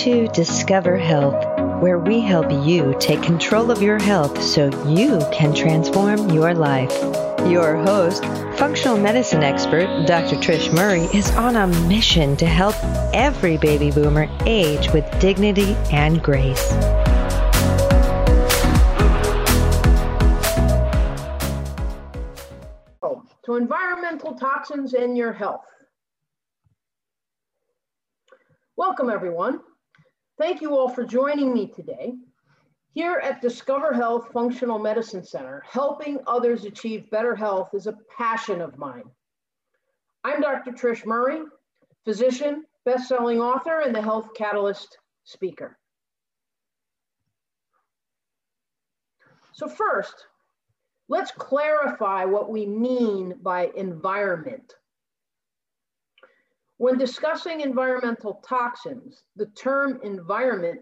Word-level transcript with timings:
to 0.00 0.28
Discover 0.28 0.96
Health, 0.96 1.44
where 1.82 1.98
we 1.98 2.20
help 2.20 2.50
you 2.50 2.96
take 2.98 3.22
control 3.22 3.70
of 3.70 3.82
your 3.82 3.98
health 4.02 4.42
so 4.42 4.70
you 4.88 5.20
can 5.30 5.54
transform 5.54 6.30
your 6.30 6.54
life. 6.54 6.90
Your 7.46 7.76
host, 7.76 8.24
functional 8.56 8.96
medicine 8.96 9.42
expert 9.42 10.06
Dr. 10.06 10.36
Trish 10.36 10.72
Murray, 10.72 11.02
is 11.14 11.30
on 11.32 11.54
a 11.54 11.66
mission 11.86 12.34
to 12.38 12.46
help 12.46 12.74
every 13.12 13.58
baby 13.58 13.90
boomer 13.90 14.26
age 14.46 14.90
with 14.92 15.04
dignity 15.20 15.74
and 15.92 16.22
grace. 16.22 16.72
To 23.44 23.56
environmental 23.56 24.34
toxins 24.34 24.94
in 24.94 25.14
your 25.14 25.34
health. 25.34 25.66
Welcome, 28.76 29.10
everyone. 29.10 29.60
Thank 30.40 30.62
you 30.62 30.74
all 30.74 30.88
for 30.88 31.04
joining 31.04 31.52
me 31.52 31.66
today. 31.66 32.14
Here 32.94 33.20
at 33.22 33.42
Discover 33.42 33.92
Health 33.92 34.30
Functional 34.32 34.78
Medicine 34.78 35.22
Center, 35.22 35.62
helping 35.68 36.18
others 36.26 36.64
achieve 36.64 37.10
better 37.10 37.36
health 37.36 37.74
is 37.74 37.86
a 37.86 37.98
passion 38.16 38.62
of 38.62 38.78
mine. 38.78 39.04
I'm 40.24 40.40
Dr. 40.40 40.72
Trish 40.72 41.04
Murray, 41.04 41.42
physician, 42.06 42.64
best-selling 42.86 43.38
author, 43.38 43.80
and 43.80 43.94
the 43.94 44.00
Health 44.00 44.30
Catalyst 44.34 44.96
speaker. 45.24 45.76
So 49.52 49.68
first, 49.68 50.24
let's 51.08 51.32
clarify 51.32 52.24
what 52.24 52.50
we 52.50 52.64
mean 52.64 53.34
by 53.42 53.70
environment. 53.76 54.72
When 56.80 56.96
discussing 56.96 57.60
environmental 57.60 58.40
toxins, 58.42 59.24
the 59.36 59.48
term 59.48 60.00
environment 60.02 60.80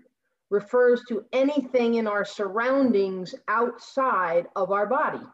refers 0.48 1.02
to 1.08 1.24
anything 1.32 1.96
in 1.96 2.06
our 2.06 2.24
surroundings 2.24 3.34
outside 3.48 4.46
of 4.54 4.70
our 4.70 4.86
body. 4.86 5.26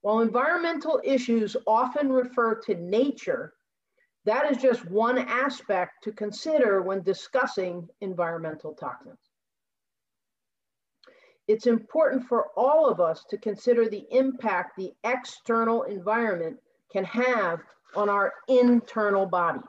While 0.00 0.18
environmental 0.18 1.00
issues 1.04 1.56
often 1.64 2.10
refer 2.10 2.56
to 2.62 2.74
nature, 2.74 3.54
that 4.24 4.50
is 4.50 4.60
just 4.60 4.84
one 4.90 5.18
aspect 5.18 6.02
to 6.02 6.10
consider 6.10 6.82
when 6.82 7.04
discussing 7.04 7.88
environmental 8.00 8.74
toxins. 8.74 9.30
It's 11.46 11.68
important 11.68 12.26
for 12.26 12.48
all 12.56 12.88
of 12.90 12.98
us 12.98 13.24
to 13.30 13.38
consider 13.38 13.88
the 13.88 14.08
impact 14.10 14.76
the 14.76 14.92
external 15.04 15.84
environment 15.84 16.58
can 16.90 17.04
have 17.04 17.60
on 17.94 18.08
our 18.08 18.32
internal 18.48 19.26
bodies. 19.26 19.62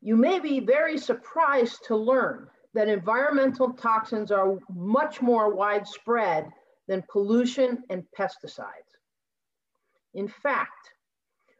You 0.00 0.16
may 0.16 0.38
be 0.38 0.60
very 0.60 0.98
surprised 0.98 1.84
to 1.86 1.96
learn 1.96 2.48
that 2.74 2.88
environmental 2.88 3.72
toxins 3.72 4.30
are 4.30 4.58
much 4.72 5.20
more 5.20 5.52
widespread 5.52 6.48
than 6.86 7.02
pollution 7.10 7.82
and 7.90 8.04
pesticides. 8.16 8.94
In 10.14 10.28
fact, 10.28 10.92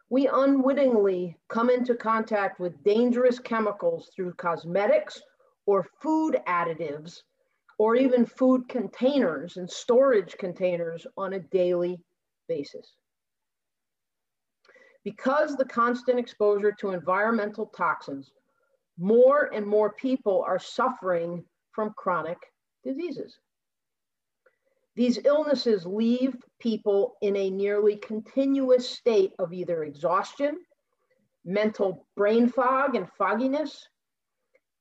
we 0.08 0.28
unwittingly 0.28 1.36
come 1.48 1.70
into 1.70 1.96
contact 1.96 2.60
with 2.60 2.84
dangerous 2.84 3.40
chemicals 3.40 4.10
through 4.14 4.34
cosmetics 4.34 5.20
or 5.66 5.84
food 6.00 6.38
additives 6.46 7.22
or 7.78 7.96
even 7.96 8.24
food 8.24 8.68
containers 8.68 9.56
and 9.56 9.70
storage 9.70 10.36
containers 10.38 11.06
on 11.16 11.34
a 11.34 11.40
daily 11.40 11.98
basis. 12.48 12.94
Because 15.04 15.56
the 15.56 15.64
constant 15.64 16.18
exposure 16.18 16.72
to 16.80 16.90
environmental 16.90 17.66
toxins, 17.66 18.32
more 18.98 19.50
and 19.52 19.66
more 19.66 19.92
people 19.92 20.42
are 20.46 20.58
suffering 20.58 21.44
from 21.72 21.94
chronic 21.96 22.38
diseases. 22.82 23.38
These 24.96 25.20
illnesses 25.26 25.84
leave 25.84 26.34
people 26.58 27.16
in 27.20 27.36
a 27.36 27.50
nearly 27.50 27.96
continuous 27.96 28.88
state 28.88 29.32
of 29.38 29.52
either 29.52 29.84
exhaustion, 29.84 30.56
mental 31.44 32.06
brain 32.16 32.48
fog 32.48 32.96
and 32.96 33.06
fogginess, 33.18 33.86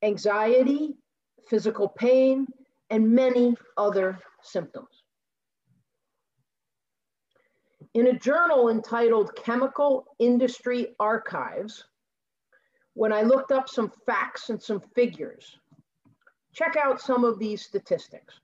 anxiety, 0.02 0.96
physical 1.50 1.90
pain, 1.90 2.48
and 2.90 3.12
many 3.12 3.56
other 3.78 4.20
symptoms. 4.42 5.04
In 7.94 8.08
a 8.08 8.20
journal 8.20 8.70
entitled 8.70 9.36
Chemical 9.36 10.06
Industry 10.20 10.96
Archives, 11.00 11.86
when 12.94 13.14
I 13.14 13.22
looked 13.22 13.52
up 13.52 13.70
some 13.70 13.92
facts 14.06 14.50
and 14.50 14.62
some 14.62 14.82
figures, 14.96 15.58
check 16.54 16.76
out 16.76 17.02
some 17.02 17.24
of 17.24 17.40
these 17.40 17.62
statistics. 17.62 18.40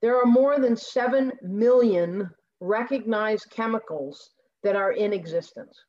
There 0.00 0.20
are 0.20 0.26
more 0.26 0.58
than 0.58 0.76
7 0.76 1.32
million 1.42 2.28
recognized 2.60 3.50
chemicals 3.50 4.30
that 4.62 4.76
are 4.76 4.92
in 4.92 5.12
existence, 5.12 5.84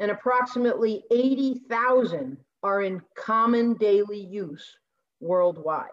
and 0.00 0.10
approximately 0.10 1.04
80,000 1.10 2.36
are 2.64 2.82
in 2.82 3.00
common 3.16 3.74
daily 3.74 4.20
use 4.20 4.76
worldwide. 5.20 5.90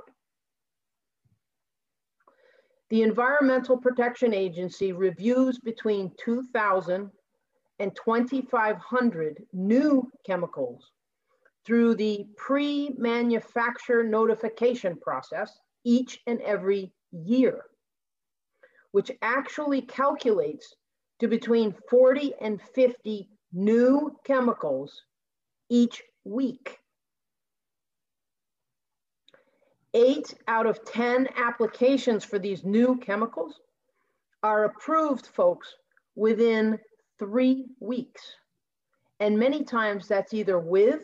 The 2.90 3.02
Environmental 3.02 3.78
Protection 3.78 4.34
Agency 4.34 4.94
reviews 4.94 5.60
between 5.60 6.12
2,000 6.24 7.10
and 7.80 7.96
2,500 7.96 9.44
new 9.54 10.12
chemicals 10.26 10.92
through 11.66 11.96
the 11.96 12.28
pre-manufacture 12.38 14.04
notification 14.04 14.98
process 14.98 15.60
each 15.84 16.22
and 16.28 16.40
every 16.42 16.94
year, 17.12 17.64
which 18.92 19.12
actually 19.22 19.82
calculates 19.82 20.76
to 21.20 21.28
between 21.28 21.74
40 21.90 22.34
and 22.40 22.62
50 22.62 23.30
new 23.52 24.16
chemicals 24.26 25.02
each 25.70 26.04
week 26.24 26.78
eight 29.96 30.36
out 30.48 30.68
of 30.68 30.84
10 30.86 31.30
applications 31.38 32.24
for 32.24 32.38
these 32.38 32.64
new 32.64 32.98
chemicals 32.98 33.62
are 34.44 34.66
approved, 34.66 35.26
folks, 35.26 35.74
within 36.16 36.78
three 37.18 37.66
weeks. 37.80 38.22
And 39.20 39.40
many 39.40 39.64
times 39.64 40.08
that's 40.08 40.34
either 40.34 40.60
with 40.60 41.02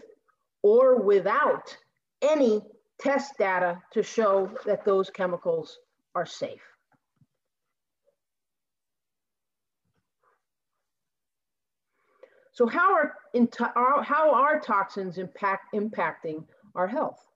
or 0.62 1.02
without 1.02 1.76
any 2.22 2.62
test 3.00 3.38
data 3.40 3.82
to 3.94 4.04
show 4.04 4.52
that 4.66 4.84
those 4.84 5.10
chemicals 5.10 5.80
are 6.14 6.26
safe. 6.26 6.62
So 12.52 12.68
how 12.68 12.94
are, 12.94 13.14
how 14.04 14.34
are 14.34 14.60
toxins 14.60 15.18
impact, 15.18 15.74
impacting 15.74 16.44
our 16.76 16.88
health? 16.88 17.31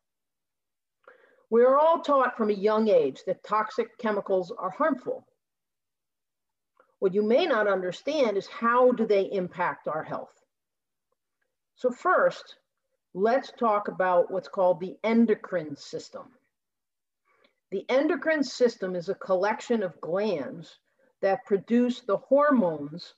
We 1.50 1.63
are 1.63 1.78
all 1.78 2.00
taught 2.00 2.38
from 2.38 2.50
a 2.50 2.53
young 2.53 2.89
age 2.89 3.22
that 3.25 3.44
toxic 3.44 3.97
chemicals 3.97 4.51
are 4.57 4.72
harmful. 4.72 5.28
What 7.00 7.13
you 7.13 7.23
may 7.23 7.45
not 7.45 7.67
understand 7.67 8.38
is 8.38 8.47
how 8.47 8.91
do 8.91 9.06
they 9.06 9.31
impact 9.31 9.88
our 9.88 10.03
health? 10.03 10.34
So 11.75 11.91
first, 11.91 12.55
let's 13.13 13.51
talk 13.51 13.88
about 13.88 14.31
what's 14.31 14.47
called 14.47 14.79
the 14.79 14.97
endocrine 15.03 15.75
system. 15.75 16.31
The 17.72 17.85
endocrine 17.90 18.43
system 18.43 18.96
is 18.96 19.09
a 19.09 19.16
collection 19.16 19.84
of 19.84 19.99
glands 20.02 20.79
that 21.22 21.46
produce 21.46 22.02
the 22.02 22.17
hormones 22.17 23.14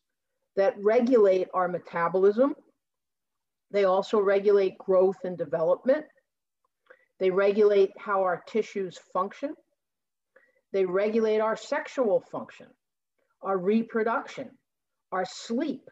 that 0.56 0.76
regulate 0.82 1.48
our 1.54 1.68
metabolism. 1.68 2.56
They 3.72 3.84
also 3.86 4.20
regulate 4.20 4.78
growth 4.78 5.24
and 5.24 5.38
development. 5.38 6.06
They 7.20 7.32
regulate 7.32 7.92
how 7.98 8.24
our 8.24 8.44
tissues 8.48 8.98
function. 9.14 9.56
They 10.72 10.86
regulate 10.86 11.40
our 11.40 11.56
sexual 11.56 12.20
function, 12.32 12.68
our 13.42 13.58
reproduction, 13.58 14.52
our 15.12 15.26
sleep, 15.26 15.90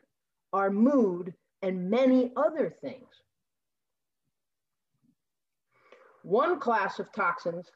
our 0.53 0.69
mood, 0.69 1.33
and 1.61 1.89
many 1.89 2.31
other 2.35 2.69
things. 2.81 3.07
One 6.23 6.59
class 6.59 6.99
of 6.99 7.11
toxins 7.11 7.69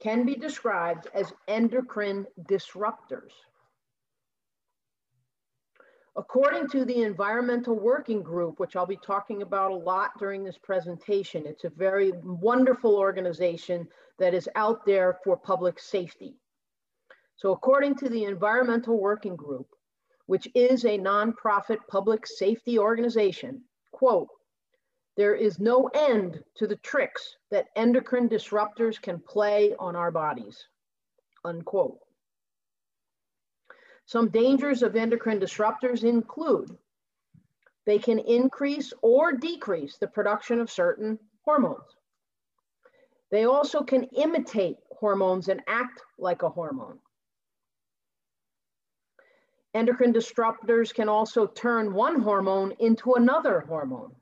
can 0.00 0.24
be 0.24 0.34
described 0.34 1.06
as 1.14 1.32
endocrine 1.46 2.26
disruptors. 2.48 3.32
According 6.14 6.68
to 6.68 6.84
the 6.84 7.02
Environmental 7.02 7.74
Working 7.74 8.22
Group, 8.22 8.60
which 8.60 8.76
I'll 8.76 8.84
be 8.86 8.98
talking 8.98 9.40
about 9.40 9.70
a 9.70 9.76
lot 9.76 10.10
during 10.18 10.44
this 10.44 10.58
presentation, 10.58 11.46
it's 11.46 11.64
a 11.64 11.70
very 11.70 12.12
wonderful 12.22 12.96
organization 12.96 13.88
that 14.18 14.34
is 14.34 14.48
out 14.54 14.84
there 14.84 15.18
for 15.24 15.38
public 15.38 15.80
safety. 15.80 16.36
So 17.36 17.52
according 17.52 17.96
to 17.96 18.10
the 18.10 18.24
Environmental 18.24 19.00
Working 19.00 19.36
Group, 19.36 19.68
which 20.26 20.46
is 20.54 20.84
a 20.84 20.98
nonprofit 20.98 21.78
public 21.88 22.26
safety 22.26 22.78
organization, 22.78 23.62
quote, 23.90 24.28
there 25.16 25.34
is 25.34 25.58
no 25.58 25.88
end 25.94 26.42
to 26.56 26.66
the 26.66 26.76
tricks 26.76 27.36
that 27.50 27.68
endocrine 27.74 28.28
disruptors 28.28 29.00
can 29.00 29.18
play 29.18 29.74
on 29.78 29.96
our 29.96 30.10
bodies, 30.10 30.68
unquote. 31.44 31.98
Some 34.06 34.28
dangers 34.28 34.82
of 34.82 34.96
endocrine 34.96 35.40
disruptors 35.40 36.04
include 36.04 36.76
they 37.84 37.98
can 37.98 38.18
increase 38.18 38.92
or 39.02 39.32
decrease 39.32 39.96
the 39.96 40.06
production 40.06 40.60
of 40.60 40.70
certain 40.70 41.18
hormones. 41.44 41.96
They 43.30 43.44
also 43.44 43.82
can 43.82 44.04
imitate 44.04 44.76
hormones 44.90 45.48
and 45.48 45.62
act 45.66 46.00
like 46.18 46.42
a 46.42 46.48
hormone. 46.48 46.98
Endocrine 49.74 50.12
disruptors 50.12 50.92
can 50.92 51.08
also 51.08 51.46
turn 51.46 51.94
one 51.94 52.20
hormone 52.20 52.72
into 52.78 53.14
another 53.14 53.60
hormone. 53.60 54.14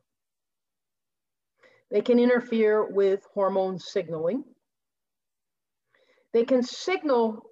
They 1.90 2.00
can 2.00 2.20
interfere 2.20 2.84
with 2.84 3.26
hormone 3.34 3.80
signaling. 3.80 4.44
They 6.32 6.44
can 6.44 6.62
signal 6.62 7.49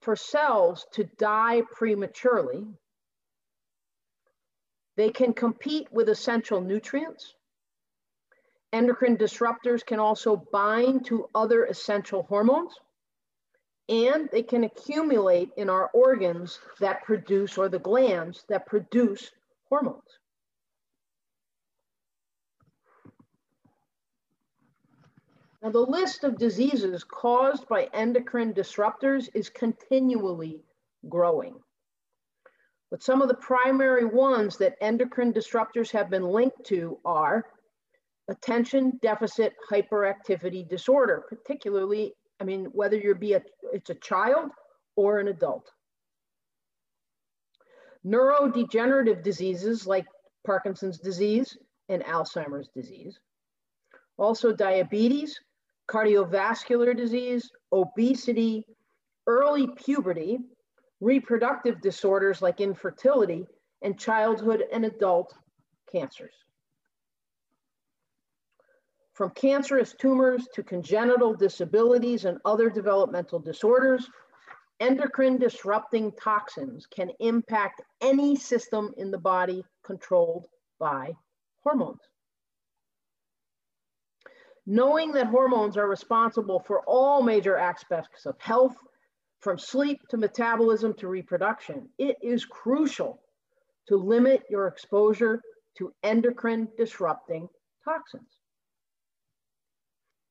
for 0.00 0.16
cells 0.16 0.86
to 0.92 1.04
die 1.18 1.62
prematurely. 1.72 2.66
They 4.96 5.10
can 5.10 5.32
compete 5.32 5.88
with 5.92 6.08
essential 6.08 6.60
nutrients. 6.60 7.34
Endocrine 8.72 9.16
disruptors 9.16 9.84
can 9.84 9.98
also 9.98 10.36
bind 10.52 11.06
to 11.06 11.28
other 11.34 11.64
essential 11.64 12.22
hormones, 12.22 12.72
and 13.88 14.28
they 14.30 14.42
can 14.42 14.64
accumulate 14.64 15.50
in 15.56 15.68
our 15.68 15.90
organs 15.92 16.60
that 16.78 17.02
produce, 17.04 17.58
or 17.58 17.68
the 17.68 17.80
glands 17.80 18.44
that 18.48 18.66
produce 18.66 19.30
hormones. 19.68 20.19
Now, 25.62 25.70
the 25.70 25.80
list 25.80 26.24
of 26.24 26.38
diseases 26.38 27.04
caused 27.04 27.68
by 27.68 27.90
endocrine 27.92 28.54
disruptors 28.54 29.28
is 29.34 29.50
continually 29.50 30.64
growing. 31.08 31.56
But 32.90 33.02
some 33.02 33.20
of 33.20 33.28
the 33.28 33.34
primary 33.34 34.06
ones 34.06 34.56
that 34.56 34.76
endocrine 34.80 35.32
disruptors 35.32 35.90
have 35.90 36.08
been 36.08 36.24
linked 36.24 36.64
to 36.66 36.98
are 37.04 37.46
attention 38.28 38.98
deficit 39.02 39.54
hyperactivity 39.70 40.66
disorder, 40.68 41.24
particularly, 41.28 42.14
I 42.40 42.44
mean, 42.44 42.66
whether 42.66 42.96
you're 42.96 43.14
be 43.14 43.34
a, 43.34 43.42
it's 43.72 43.90
a 43.90 43.94
child 43.96 44.50
or 44.96 45.18
an 45.18 45.28
adult. 45.28 45.70
Neurodegenerative 48.06 49.22
diseases 49.22 49.86
like 49.86 50.06
Parkinson's 50.46 50.98
disease 50.98 51.56
and 51.90 52.02
Alzheimer's 52.04 52.68
disease. 52.74 53.20
Also 54.16 54.52
diabetes, 54.52 55.38
cardiovascular 55.90 56.96
disease, 56.96 57.50
obesity, 57.72 58.64
early 59.26 59.68
puberty, 59.76 60.38
reproductive 61.00 61.80
disorders 61.80 62.40
like 62.40 62.60
infertility, 62.60 63.44
and 63.82 63.98
childhood 63.98 64.64
and 64.72 64.84
adult 64.84 65.34
cancers. 65.90 66.34
From 69.14 69.30
cancerous 69.30 69.94
tumors 69.98 70.48
to 70.54 70.62
congenital 70.62 71.34
disabilities 71.34 72.24
and 72.24 72.38
other 72.44 72.70
developmental 72.70 73.38
disorders, 73.38 74.08
endocrine 74.78 75.38
disrupting 75.38 76.12
toxins 76.12 76.86
can 76.86 77.10
impact 77.20 77.82
any 78.00 78.36
system 78.36 78.94
in 78.96 79.10
the 79.10 79.18
body 79.18 79.64
controlled 79.84 80.46
by 80.78 81.12
hormones. 81.62 82.00
Knowing 84.66 85.12
that 85.12 85.26
hormones 85.26 85.76
are 85.76 85.88
responsible 85.88 86.60
for 86.60 86.82
all 86.86 87.22
major 87.22 87.56
aspects 87.56 88.26
of 88.26 88.38
health, 88.38 88.76
from 89.40 89.58
sleep 89.58 89.98
to 90.08 90.16
metabolism 90.16 90.92
to 90.94 91.08
reproduction, 91.08 91.88
it 91.98 92.16
is 92.22 92.44
crucial 92.44 93.20
to 93.88 93.96
limit 93.96 94.42
your 94.50 94.66
exposure 94.66 95.40
to 95.78 95.92
endocrine 96.02 96.68
disrupting 96.76 97.48
toxins. 97.84 98.28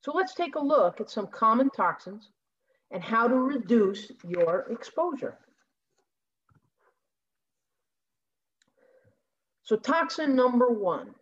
So 0.02 0.12
let's 0.14 0.36
take 0.36 0.56
a 0.56 0.64
look 0.64 1.02
at 1.02 1.10
some 1.10 1.28
common 1.28 1.70
toxins 1.72 2.30
and 2.92 3.04
how 3.04 3.28
to 3.28 3.36
reduce 3.36 4.12
your 4.24 4.68
exposure. 4.70 5.38
So 9.64 9.76
toxin 9.76 10.36
number 10.36 10.70
one, 10.70 11.14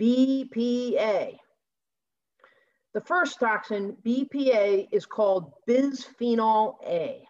BPA. 0.00 1.36
The 2.94 3.00
first 3.00 3.40
toxin, 3.40 3.96
BPA, 4.04 4.88
is 4.92 5.06
called 5.06 5.52
bisphenol 5.66 6.76
A. 6.84 7.26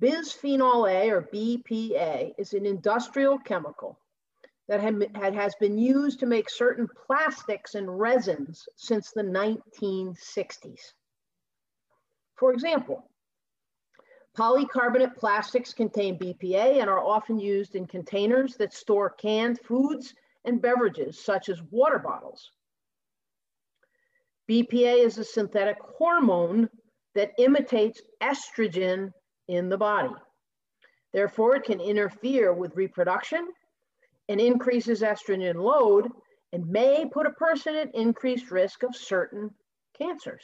Bisphenol 0.00 0.90
A, 0.90 1.10
or 1.10 1.22
BPA, 1.22 2.32
is 2.38 2.54
an 2.54 2.64
industrial 2.64 3.38
chemical 3.38 3.98
that 4.68 4.80
has 5.34 5.54
been 5.56 5.78
used 5.78 6.20
to 6.20 6.26
make 6.26 6.48
certain 6.48 6.88
plastics 7.06 7.74
and 7.74 7.98
resins 7.98 8.68
since 8.76 9.10
the 9.10 9.22
1960s. 9.22 10.80
For 12.36 12.52
example, 12.52 13.10
polycarbonate 14.36 15.16
plastics 15.16 15.74
contain 15.74 16.18
BPA 16.18 16.80
and 16.80 16.88
are 16.88 17.02
often 17.02 17.38
used 17.38 17.74
in 17.74 17.86
containers 17.86 18.56
that 18.56 18.72
store 18.72 19.10
canned 19.10 19.58
foods 19.60 20.14
and 20.44 20.62
beverages, 20.62 21.18
such 21.18 21.48
as 21.48 21.60
water 21.70 21.98
bottles. 21.98 22.52
BPA 24.48 25.04
is 25.04 25.18
a 25.18 25.24
synthetic 25.24 25.76
hormone 25.98 26.68
that 27.14 27.32
imitates 27.38 28.00
estrogen 28.22 29.12
in 29.48 29.68
the 29.68 29.76
body. 29.76 30.14
Therefore, 31.12 31.56
it 31.56 31.64
can 31.64 31.80
interfere 31.80 32.52
with 32.52 32.76
reproduction 32.76 33.48
and 34.28 34.40
increases 34.40 35.02
estrogen 35.02 35.56
load 35.56 36.08
and 36.52 36.66
may 36.68 37.06
put 37.10 37.26
a 37.26 37.30
person 37.32 37.74
at 37.74 37.94
increased 37.94 38.50
risk 38.50 38.82
of 38.82 38.94
certain 38.94 39.50
cancers. 39.98 40.42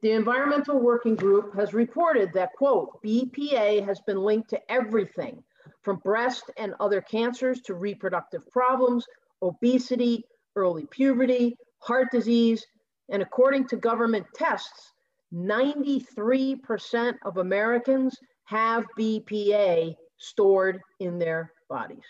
The 0.00 0.12
Environmental 0.12 0.78
Working 0.78 1.16
Group 1.16 1.54
has 1.56 1.74
reported 1.74 2.32
that, 2.34 2.52
quote, 2.56 3.02
BPA 3.04 3.84
has 3.84 4.00
been 4.02 4.18
linked 4.18 4.50
to 4.50 4.72
everything 4.72 5.42
from 5.82 5.96
breast 5.96 6.50
and 6.56 6.74
other 6.78 7.00
cancers 7.00 7.60
to 7.62 7.74
reproductive 7.74 8.48
problems, 8.50 9.04
obesity, 9.42 10.24
early 10.56 10.86
puberty, 10.90 11.56
heart 11.80 12.08
disease, 12.10 12.66
and 13.10 13.22
according 13.22 13.66
to 13.68 13.76
government 13.76 14.26
tests, 14.34 14.92
93% 15.32 17.14
of 17.24 17.36
Americans 17.36 18.16
have 18.44 18.84
BPA 18.98 19.94
stored 20.16 20.80
in 21.00 21.18
their 21.18 21.52
bodies. 21.68 22.04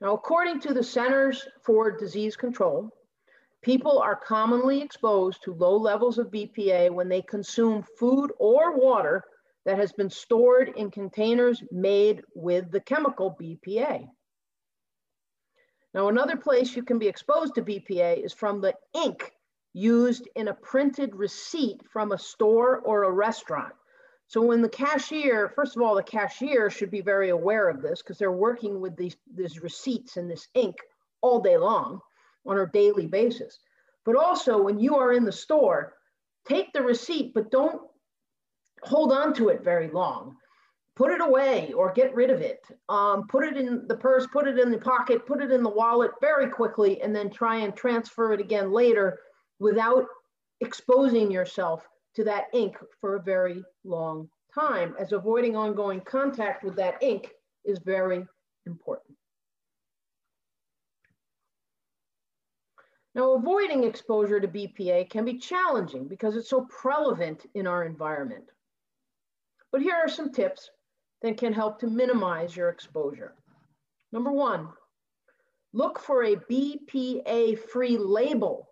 Now, 0.00 0.12
according 0.14 0.60
to 0.60 0.74
the 0.74 0.84
Centers 0.84 1.46
for 1.64 1.90
Disease 1.90 2.36
Control, 2.36 2.90
people 3.62 3.98
are 3.98 4.14
commonly 4.14 4.82
exposed 4.82 5.42
to 5.42 5.54
low 5.54 5.76
levels 5.76 6.18
of 6.18 6.30
BPA 6.30 6.90
when 6.90 7.08
they 7.08 7.22
consume 7.22 7.82
food 7.98 8.30
or 8.38 8.76
water 8.76 9.24
that 9.64 9.78
has 9.78 9.92
been 9.92 10.10
stored 10.10 10.72
in 10.76 10.90
containers 10.90 11.62
made 11.72 12.22
with 12.34 12.70
the 12.70 12.80
chemical 12.80 13.36
BPA. 13.40 14.06
Now, 15.96 16.08
another 16.08 16.36
place 16.36 16.76
you 16.76 16.82
can 16.82 16.98
be 16.98 17.08
exposed 17.08 17.54
to 17.54 17.62
BPA 17.62 18.22
is 18.22 18.34
from 18.34 18.60
the 18.60 18.74
ink 18.94 19.32
used 19.72 20.28
in 20.36 20.48
a 20.48 20.54
printed 20.54 21.16
receipt 21.16 21.80
from 21.90 22.12
a 22.12 22.18
store 22.18 22.80
or 22.80 23.04
a 23.04 23.10
restaurant. 23.10 23.72
So 24.26 24.42
when 24.42 24.60
the 24.60 24.68
cashier, 24.68 25.48
first 25.48 25.74
of 25.74 25.80
all, 25.80 25.94
the 25.94 26.02
cashier 26.02 26.68
should 26.68 26.90
be 26.90 27.00
very 27.00 27.30
aware 27.30 27.70
of 27.70 27.80
this 27.80 28.02
because 28.02 28.18
they're 28.18 28.30
working 28.30 28.78
with 28.78 28.94
these, 28.94 29.16
these 29.34 29.62
receipts 29.62 30.18
and 30.18 30.30
this 30.30 30.48
ink 30.52 30.76
all 31.22 31.40
day 31.40 31.56
long 31.56 32.02
on 32.44 32.58
a 32.58 32.66
daily 32.66 33.06
basis. 33.06 33.58
But 34.04 34.16
also 34.16 34.60
when 34.60 34.78
you 34.78 34.96
are 34.96 35.14
in 35.14 35.24
the 35.24 35.32
store, 35.32 35.94
take 36.46 36.74
the 36.74 36.82
receipt, 36.82 37.32
but 37.32 37.50
don't 37.50 37.80
hold 38.82 39.12
on 39.12 39.32
to 39.34 39.48
it 39.48 39.64
very 39.64 39.88
long 39.88 40.36
put 40.96 41.12
it 41.12 41.20
away 41.20 41.72
or 41.74 41.92
get 41.92 42.14
rid 42.14 42.30
of 42.30 42.40
it. 42.40 42.66
Um, 42.88 43.28
put 43.28 43.44
it 43.44 43.56
in 43.56 43.86
the 43.86 43.96
purse, 43.96 44.26
put 44.26 44.48
it 44.48 44.58
in 44.58 44.70
the 44.70 44.78
pocket, 44.78 45.26
put 45.26 45.42
it 45.42 45.52
in 45.52 45.62
the 45.62 45.68
wallet 45.68 46.10
very 46.20 46.50
quickly, 46.50 47.00
and 47.02 47.14
then 47.14 47.30
try 47.30 47.56
and 47.56 47.76
transfer 47.76 48.32
it 48.32 48.40
again 48.40 48.72
later 48.72 49.20
without 49.60 50.06
exposing 50.62 51.30
yourself 51.30 51.86
to 52.14 52.24
that 52.24 52.46
ink 52.54 52.78
for 53.00 53.16
a 53.16 53.22
very 53.22 53.62
long 53.84 54.28
time, 54.54 54.94
as 54.98 55.12
avoiding 55.12 55.54
ongoing 55.54 56.00
contact 56.00 56.64
with 56.64 56.74
that 56.76 57.02
ink 57.02 57.32
is 57.66 57.78
very 57.84 58.26
important. 58.64 59.14
Now, 63.14 63.32
avoiding 63.32 63.84
exposure 63.84 64.40
to 64.40 64.48
BPA 64.48 65.08
can 65.10 65.24
be 65.24 65.38
challenging 65.38 66.06
because 66.06 66.36
it's 66.36 66.50
so 66.50 66.66
prevalent 66.66 67.46
in 67.54 67.66
our 67.66 67.84
environment. 67.84 68.44
But 69.72 69.82
here 69.82 69.94
are 69.94 70.08
some 70.08 70.32
tips 70.32 70.70
that 71.22 71.38
can 71.38 71.52
help 71.52 71.78
to 71.80 71.86
minimize 71.86 72.56
your 72.56 72.68
exposure. 72.68 73.34
Number 74.12 74.30
one, 74.30 74.68
look 75.72 75.98
for 75.98 76.24
a 76.24 76.36
BPA 76.36 77.58
free 77.70 77.96
label 77.96 78.68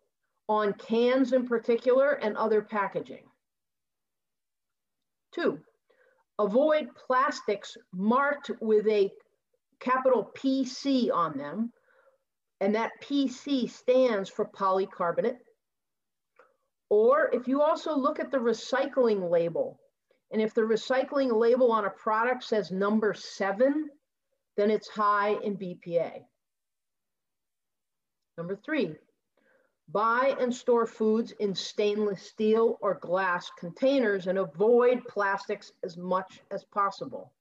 on 0.48 0.74
cans 0.74 1.32
in 1.32 1.46
particular 1.46 2.12
and 2.12 2.36
other 2.36 2.62
packaging. 2.62 3.24
Two, 5.34 5.58
avoid 6.38 6.88
plastics 6.94 7.76
marked 7.92 8.50
with 8.60 8.86
a 8.88 9.10
capital 9.80 10.30
PC 10.36 11.12
on 11.12 11.36
them 11.36 11.72
and 12.60 12.74
that 12.74 12.92
PC 13.02 13.68
stands 13.68 14.30
for 14.30 14.46
polycarbonate. 14.46 15.38
Or 16.90 17.30
if 17.32 17.48
you 17.48 17.60
also 17.62 17.96
look 17.96 18.20
at 18.20 18.30
the 18.30 18.38
recycling 18.38 19.30
label, 19.30 19.78
and 20.34 20.42
if 20.42 20.52
the 20.52 20.62
recycling 20.62 21.32
label 21.32 21.70
on 21.70 21.84
a 21.84 21.90
product 21.90 22.42
says 22.42 22.72
number 22.72 23.14
seven, 23.14 23.88
then 24.56 24.68
it's 24.68 24.88
high 24.88 25.36
in 25.44 25.56
BPA. 25.56 26.24
Number 28.36 28.56
three, 28.56 28.96
buy 29.92 30.34
and 30.40 30.52
store 30.52 30.86
foods 30.86 31.30
in 31.38 31.54
stainless 31.54 32.20
steel 32.20 32.78
or 32.80 32.94
glass 32.94 33.48
containers 33.56 34.26
and 34.26 34.36
avoid 34.36 35.04
plastics 35.04 35.70
as 35.84 35.96
much 35.96 36.40
as 36.50 36.64
possible. 36.64 37.32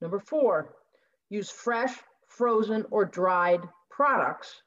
Number 0.00 0.20
four, 0.20 0.76
use 1.28 1.50
fresh 1.50 1.96
frozen, 2.28 2.86
or 2.92 3.04
dried 3.04 3.68
products 3.90 4.62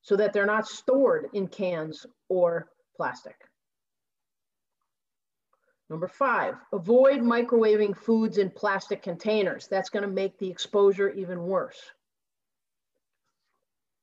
so 0.00 0.16
that 0.16 0.32
they're 0.32 0.44
not 0.44 0.66
stored 0.66 1.28
in 1.34 1.46
cans 1.46 2.04
or 2.28 2.68
plastic. 2.96 3.36
Number 5.92 6.08
five, 6.08 6.54
avoid 6.72 7.20
microwaving 7.20 7.94
foods 7.94 8.38
in 8.38 8.48
plastic 8.48 9.02
containers. 9.02 9.68
That's 9.68 9.90
gonna 9.90 10.06
make 10.06 10.38
the 10.38 10.48
exposure 10.48 11.10
even 11.10 11.42
worse. 11.42 11.78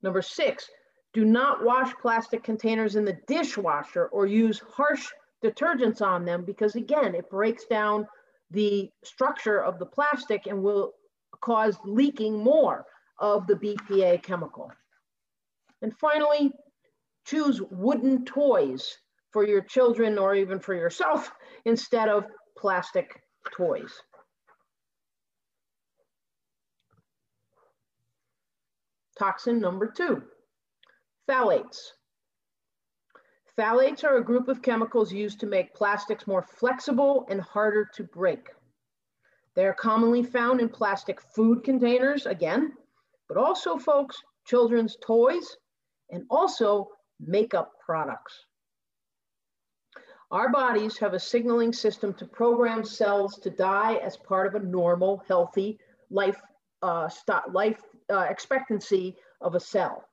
Number 0.04 0.22
six, 0.22 0.70
do 1.14 1.26
not 1.26 1.64
wash 1.64 1.92
plastic 1.96 2.44
containers 2.44 2.96
in 2.96 3.06
the 3.06 3.18
dishwasher 3.26 4.06
or 4.10 4.28
use 4.28 4.60
harsh 4.60 5.10
detergents 5.44 6.00
on 6.00 6.26
them 6.26 6.46
because 6.46 6.76
again, 6.76 7.16
it 7.16 7.28
breaks 7.32 7.66
down 7.66 8.08
the 8.52 8.92
structure 9.04 9.64
of 9.64 9.80
the 9.80 9.88
plastic 9.88 10.46
and 10.46 10.62
will 10.62 10.94
cause 11.42 11.80
leaking 11.84 12.38
more 12.38 12.86
of 13.18 13.48
the 13.48 13.56
BPA 13.56 14.22
chemical. 14.22 14.72
And 15.82 15.98
finally, 15.98 16.52
choose 17.26 17.60
wooden 17.72 18.26
toys 18.26 19.00
for 19.32 19.44
your 19.44 19.62
children 19.62 20.20
or 20.20 20.36
even 20.36 20.60
for 20.60 20.76
yourself 20.76 21.32
instead 21.70 22.10
of 22.10 22.26
plastic 22.58 23.22
toys. 23.56 23.94
Toxin 29.18 29.60
number 29.60 29.88
two, 29.88 30.24
phthalates. 31.30 31.78
Phthalates 33.58 34.04
are 34.04 34.18
a 34.18 34.24
group 34.24 34.48
of 34.48 34.62
chemicals 34.62 35.12
used 35.12 35.42
to 35.42 35.46
make 35.46 35.76
plastics 35.76 36.26
more 36.26 36.42
flexible 36.42 37.28
and 37.30 37.42
harder 37.42 37.86
to 37.96 38.04
break. 38.04 38.48
They 39.56 39.66
are 39.66 39.74
commonly 39.74 40.24
found 40.24 40.62
in 40.62 40.70
plastic 40.70 41.22
food 41.36 41.64
containers, 41.64 42.26
again, 42.26 42.74
but 43.28 43.38
also, 43.38 43.78
folks, 43.78 44.16
children's 44.46 44.98
toys 45.04 45.58
and 46.10 46.24
also 46.30 46.90
makeup 47.20 47.74
products. 47.86 48.46
Our 50.32 50.50
bodies 50.50 50.98
have 51.00 51.14
a 51.14 51.20
signaling 51.20 51.74
system 51.74 52.14
to 52.16 52.26
program 52.26 52.84
cells 52.84 53.40
to 53.40 53.50
die 53.50 53.96
as 53.96 54.16
part 54.16 54.46
of 54.46 54.54
a 54.54 54.66
normal, 54.66 55.24
healthy 55.28 55.80
life, 56.12 56.40
uh, 56.84 57.10
life 57.52 57.82
uh, 58.12 58.28
expectancy 58.30 59.16
of 59.42 59.56
a 59.56 59.60
cell. 59.60 60.08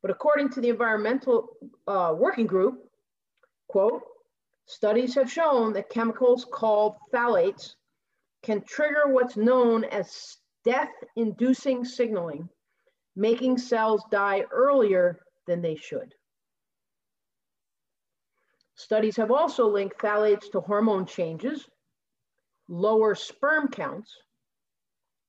But 0.00 0.12
according 0.12 0.50
to 0.50 0.60
the 0.60 0.68
Environmental 0.68 1.48
uh, 1.88 2.14
Working 2.16 2.46
Group, 2.46 2.88
quote, 3.66 4.02
studies 4.66 5.16
have 5.16 5.30
shown 5.30 5.72
that 5.72 5.90
chemicals 5.90 6.46
called 6.52 6.94
phthalates 7.12 7.74
can 8.44 8.62
trigger 8.62 9.08
what's 9.08 9.36
known 9.36 9.82
as 9.82 10.36
death 10.64 10.92
inducing 11.16 11.84
signaling, 11.84 12.48
making 13.16 13.58
cells 13.58 14.04
die 14.12 14.44
earlier 14.52 15.18
than 15.48 15.60
they 15.60 15.74
should. 15.74 16.14
Studies 18.76 19.16
have 19.16 19.30
also 19.30 19.66
linked 19.66 19.98
phthalates 19.98 20.50
to 20.52 20.60
hormone 20.60 21.06
changes, 21.06 21.68
lower 22.68 23.14
sperm 23.14 23.68
counts, 23.68 24.14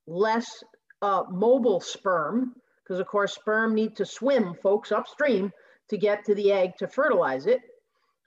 less 0.06 0.64
uh, 1.02 1.24
mobile 1.30 1.80
sperm, 1.80 2.54
because 2.84 3.00
of 3.00 3.08
course 3.08 3.34
sperm 3.34 3.74
need 3.74 3.96
to 3.96 4.06
swim, 4.06 4.54
folks, 4.62 4.92
upstream 4.92 5.52
to 5.90 5.98
get 5.98 6.26
to 6.26 6.36
the 6.36 6.52
egg 6.52 6.76
to 6.78 6.88
fertilize 6.88 7.48
it. 7.48 7.62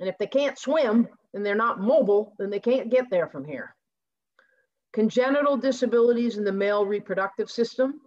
And 0.00 0.08
if 0.08 0.16
they 0.18 0.26
can't 0.26 0.58
swim 0.58 1.08
and 1.34 1.44
they're 1.44 1.54
not 1.54 1.80
mobile, 1.80 2.34
then 2.38 2.50
they 2.50 2.60
can't 2.60 2.90
get 2.90 3.10
there 3.10 3.28
from 3.28 3.44
here 3.44 3.74
congenital 4.92 5.56
disabilities 5.56 6.36
in 6.36 6.44
the 6.44 6.52
male 6.52 6.84
reproductive 6.84 7.50
system, 7.50 8.00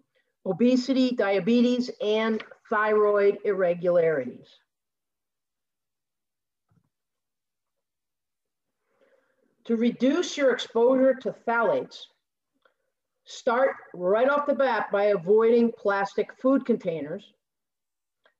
obesity, 0.45 1.11
diabetes, 1.11 1.89
and 2.01 2.43
thyroid 2.69 3.37
irregularities. 3.45 4.47
To 9.65 9.75
reduce 9.77 10.35
your 10.37 10.51
exposure 10.51 11.13
to 11.13 11.31
phthalates, 11.31 12.05
start 13.25 13.75
right 13.93 14.29
off 14.29 14.45
the 14.45 14.55
bat 14.55 14.91
by 14.91 15.05
avoiding 15.05 15.71
plastic 15.71 16.33
food 16.41 16.65
containers. 16.65 17.33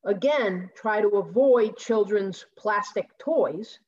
Again, 0.05 0.69
try 0.75 1.01
to 1.01 1.07
avoid 1.09 1.77
children's 1.77 2.45
plastic 2.57 3.07
toys 3.19 3.79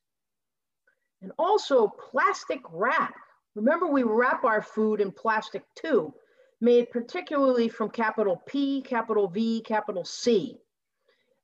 and 1.22 1.34
also 1.38 1.88
plastic 1.88 2.62
wrap 2.72 3.16
Remember, 3.56 3.88
we 3.88 4.04
wrap 4.04 4.44
our 4.44 4.62
food 4.62 5.00
in 5.00 5.12
plastic 5.12 5.64
too, 5.76 6.14
made 6.60 6.92
particularly 6.92 7.70
from 7.70 7.90
capital 7.90 8.44
P, 8.46 8.82
capital 8.82 9.30
V, 9.30 9.62
capital 9.62 10.04
C. 10.04 10.58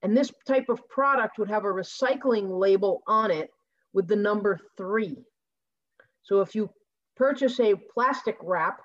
And 0.03 0.15
this 0.15 0.31
type 0.45 0.67
of 0.67 0.87
product 0.89 1.39
would 1.39 1.49
have 1.49 1.63
a 1.63 1.69
recycling 1.69 2.59
label 2.59 3.01
on 3.07 3.31
it 3.31 3.49
with 3.93 4.07
the 4.07 4.15
number 4.15 4.59
three. 4.77 5.23
So 6.23 6.41
if 6.41 6.55
you 6.55 6.69
purchase 7.15 7.59
a 7.59 7.75
plastic 7.93 8.37
wrap 8.41 8.81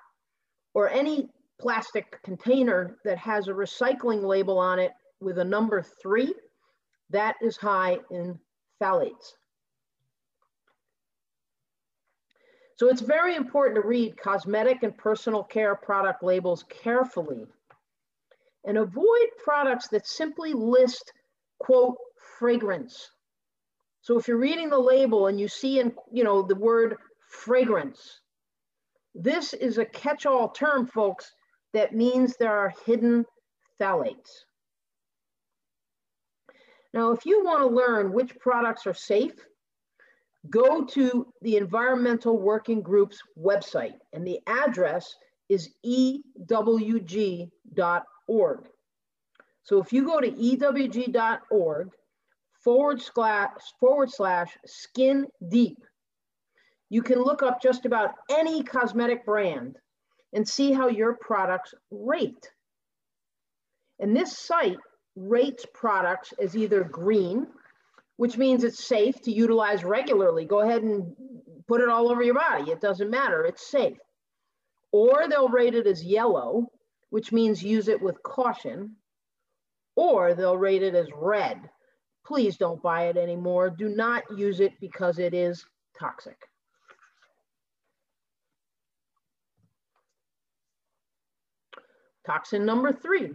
or 0.73 0.89
any 0.89 1.29
plastic 1.59 2.21
container 2.23 2.97
that 3.03 3.17
has 3.17 3.47
a 3.47 3.51
recycling 3.51 4.23
label 4.23 4.59
on 4.59 4.79
it 4.79 4.91
with 5.19 5.39
a 5.39 5.43
number 5.43 5.81
three, 6.01 6.33
that 7.09 7.35
is 7.41 7.57
high 7.57 7.97
in 8.11 8.39
phthalates. 8.81 9.33
So 12.75 12.89
it's 12.89 13.01
very 13.01 13.35
important 13.35 13.81
to 13.81 13.87
read 13.87 14.21
cosmetic 14.21 14.83
and 14.83 14.95
personal 14.95 15.43
care 15.43 15.75
product 15.75 16.21
labels 16.21 16.63
carefully 16.69 17.47
and 18.65 18.77
avoid 18.77 19.27
products 19.43 19.87
that 19.87 20.05
simply 20.05 20.53
list, 20.53 21.11
quote, 21.59 21.97
fragrance. 22.37 23.09
So 24.01 24.19
if 24.19 24.27
you're 24.27 24.37
reading 24.37 24.69
the 24.69 24.77
label 24.77 25.27
and 25.27 25.39
you 25.39 25.47
see 25.47 25.79
in, 25.79 25.91
you 26.11 26.23
know, 26.23 26.43
the 26.43 26.55
word 26.55 26.97
fragrance, 27.27 28.21
this 29.15 29.53
is 29.53 29.77
a 29.77 29.85
catch-all 29.85 30.49
term, 30.49 30.87
folks, 30.87 31.31
that 31.73 31.95
means 31.95 32.35
there 32.35 32.57
are 32.57 32.73
hidden 32.85 33.25
phthalates. 33.79 34.45
Now, 36.93 37.11
if 37.11 37.25
you 37.25 37.43
want 37.43 37.61
to 37.61 37.67
learn 37.67 38.13
which 38.13 38.37
products 38.39 38.87
are 38.87 38.93
safe 38.93 39.33
go 40.49 40.83
to 40.85 41.27
the 41.41 41.57
Environmental 41.57 42.37
Working 42.37 42.81
Group's 42.81 43.19
website, 43.37 43.95
and 44.13 44.25
the 44.25 44.39
address 44.47 45.15
is 45.49 45.69
ewg.org. 45.85 47.49
So 49.63 49.81
if 49.81 49.91
you 49.91 50.05
go 50.05 50.21
to 50.21 50.31
ewg.org 50.31 51.89
forward 52.63 53.01
slash, 53.01 53.51
forward 53.79 54.11
slash 54.11 54.57
skin 54.65 55.27
deep, 55.49 55.77
you 56.89 57.01
can 57.03 57.21
look 57.21 57.43
up 57.43 57.61
just 57.61 57.85
about 57.85 58.15
any 58.29 58.63
cosmetic 58.63 59.25
brand 59.25 59.77
and 60.33 60.47
see 60.47 60.71
how 60.73 60.87
your 60.87 61.13
products 61.15 61.73
rate. 61.91 62.51
And 63.99 64.15
this 64.15 64.37
site 64.37 64.77
rates 65.15 65.65
products 65.73 66.33
as 66.41 66.55
either 66.55 66.83
green, 66.83 67.47
which 68.17 68.37
means 68.37 68.63
it's 68.63 68.83
safe 68.83 69.21
to 69.23 69.31
utilize 69.31 69.83
regularly. 69.83 70.45
Go 70.45 70.59
ahead 70.61 70.83
and 70.83 71.15
put 71.67 71.81
it 71.81 71.89
all 71.89 72.11
over 72.11 72.23
your 72.23 72.35
body. 72.35 72.71
It 72.71 72.81
doesn't 72.81 73.09
matter, 73.09 73.45
it's 73.45 73.69
safe. 73.69 73.97
Or 74.91 75.27
they'll 75.27 75.49
rate 75.49 75.75
it 75.75 75.87
as 75.87 76.03
yellow, 76.03 76.67
which 77.09 77.31
means 77.31 77.63
use 77.63 77.87
it 77.87 78.01
with 78.01 78.21
caution. 78.23 78.95
or 79.95 80.35
they'll 80.35 80.57
rate 80.57 80.83
it 80.83 80.95
as 80.95 81.07
red. 81.15 81.57
Please 82.25 82.57
don't 82.57 82.81
buy 82.83 83.07
it 83.07 83.17
anymore. 83.17 83.69
Do 83.69 83.89
not 83.89 84.23
use 84.37 84.59
it 84.59 84.73
because 84.79 85.17
it 85.19 85.33
is 85.33 85.65
toxic. 85.99 86.37
Toxin 92.27 92.65
number 92.65 92.91
three, 92.91 93.33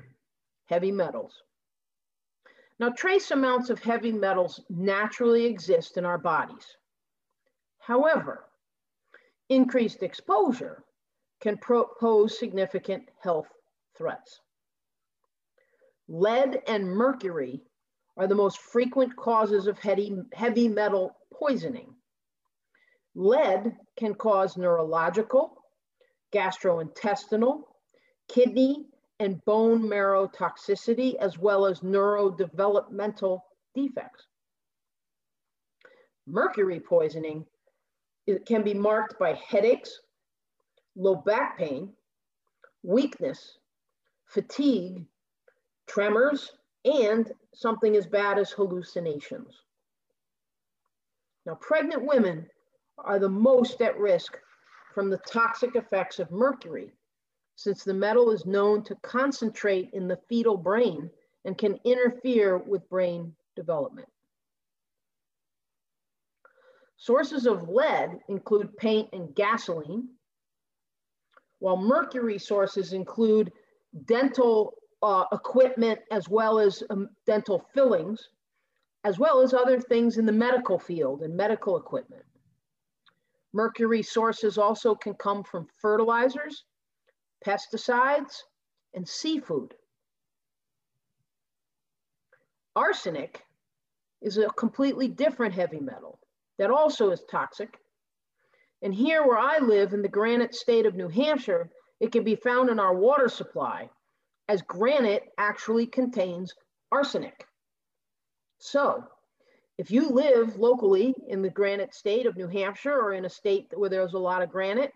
heavy 0.66 0.92
metals. 0.92 1.32
Now, 2.78 2.90
trace 2.90 3.30
amounts 3.30 3.70
of 3.70 3.82
heavy 3.82 4.12
metals 4.12 4.60
naturally 4.68 5.46
exist 5.46 5.96
in 5.96 6.04
our 6.04 6.18
bodies. 6.18 6.76
However, 7.78 8.44
increased 9.48 10.02
exposure 10.02 10.84
can 11.40 11.58
pose 11.58 12.38
significant 12.38 13.08
health 13.22 13.48
threats. 13.96 14.40
Lead 16.06 16.60
and 16.66 16.86
mercury 16.86 17.62
are 18.18 18.26
the 18.26 18.34
most 18.34 18.58
frequent 18.58 19.16
causes 19.16 19.66
of 19.66 19.78
heavy, 19.78 20.18
heavy 20.34 20.68
metal 20.68 21.16
poisoning. 21.32 21.94
Lead 23.14 23.74
can 23.96 24.14
cause 24.14 24.58
neurological, 24.58 25.64
gastrointestinal, 26.30 27.62
kidney, 28.32 28.86
and 29.20 29.44
bone 29.44 29.88
marrow 29.88 30.26
toxicity, 30.26 31.14
as 31.16 31.38
well 31.38 31.66
as 31.66 31.80
neurodevelopmental 31.80 33.40
defects. 33.74 34.26
Mercury 36.26 36.80
poisoning 36.80 37.44
it 38.26 38.46
can 38.46 38.62
be 38.62 38.74
marked 38.74 39.18
by 39.18 39.34
headaches, 39.34 40.00
low 40.94 41.16
back 41.16 41.58
pain, 41.58 41.92
weakness, 42.82 43.58
fatigue, 44.26 45.04
tremors, 45.86 46.52
and 46.84 47.32
something 47.54 47.96
as 47.96 48.06
bad 48.06 48.38
as 48.38 48.50
hallucinations. 48.50 49.62
Now, 51.46 51.56
pregnant 51.56 52.04
women 52.04 52.46
are 52.98 53.18
the 53.18 53.28
most 53.28 53.80
at 53.82 53.98
risk 53.98 54.38
from 54.94 55.10
the 55.10 55.18
toxic 55.18 55.74
effects 55.74 56.18
of 56.18 56.30
mercury, 56.30 56.92
since 57.62 57.84
the 57.84 57.94
metal 57.94 58.30
is 58.30 58.44
known 58.44 58.82
to 58.82 58.94
concentrate 58.96 59.90
in 59.92 60.08
the 60.08 60.18
fetal 60.28 60.56
brain 60.56 61.08
and 61.44 61.56
can 61.56 61.78
interfere 61.84 62.58
with 62.58 62.88
brain 62.88 63.32
development. 63.54 64.08
Sources 66.96 67.46
of 67.46 67.68
lead 67.68 68.20
include 68.28 68.76
paint 68.76 69.08
and 69.12 69.34
gasoline, 69.34 70.08
while 71.58 71.76
mercury 71.76 72.38
sources 72.38 72.92
include 72.92 73.52
dental 74.06 74.74
uh, 75.02 75.24
equipment 75.32 75.98
as 76.10 76.28
well 76.28 76.58
as 76.58 76.82
um, 76.90 77.08
dental 77.26 77.66
fillings, 77.74 78.28
as 79.04 79.18
well 79.18 79.40
as 79.40 79.52
other 79.52 79.80
things 79.80 80.18
in 80.18 80.26
the 80.26 80.32
medical 80.32 80.78
field 80.78 81.22
and 81.22 81.36
medical 81.36 81.76
equipment. 81.76 82.24
Mercury 83.52 84.02
sources 84.02 84.58
also 84.58 84.94
can 84.94 85.14
come 85.14 85.42
from 85.42 85.66
fertilizers, 85.80 86.64
pesticides, 87.44 88.42
and 88.94 89.08
seafood. 89.08 89.74
Arsenic 92.74 93.42
is 94.20 94.38
a 94.38 94.48
completely 94.50 95.08
different 95.08 95.54
heavy 95.54 95.80
metal 95.80 96.18
that 96.58 96.70
also 96.70 97.10
is 97.10 97.22
toxic. 97.30 97.78
And 98.82 98.94
here 98.94 99.26
where 99.26 99.38
I 99.38 99.58
live 99.58 99.92
in 99.92 100.02
the 100.02 100.08
granite 100.08 100.54
state 100.54 100.86
of 100.86 100.94
New 100.94 101.08
Hampshire, 101.08 101.70
it 102.00 102.12
can 102.12 102.24
be 102.24 102.34
found 102.34 102.70
in 102.70 102.78
our 102.78 102.94
water 102.94 103.28
supply 103.28 103.88
as 104.48 104.62
granite 104.62 105.24
actually 105.38 105.86
contains 105.86 106.52
arsenic. 106.90 107.46
So 108.58 109.04
if 109.78 109.90
you 109.90 110.08
live 110.10 110.56
locally 110.56 111.14
in 111.28 111.42
the 111.42 111.50
granite 111.50 111.94
state 111.94 112.26
of 112.26 112.36
New 112.36 112.48
Hampshire 112.48 112.98
or 112.98 113.14
in 113.14 113.24
a 113.24 113.30
state 113.30 113.68
where 113.74 113.90
there's 113.90 114.14
a 114.14 114.18
lot 114.18 114.42
of 114.42 114.50
granite, 114.50 114.92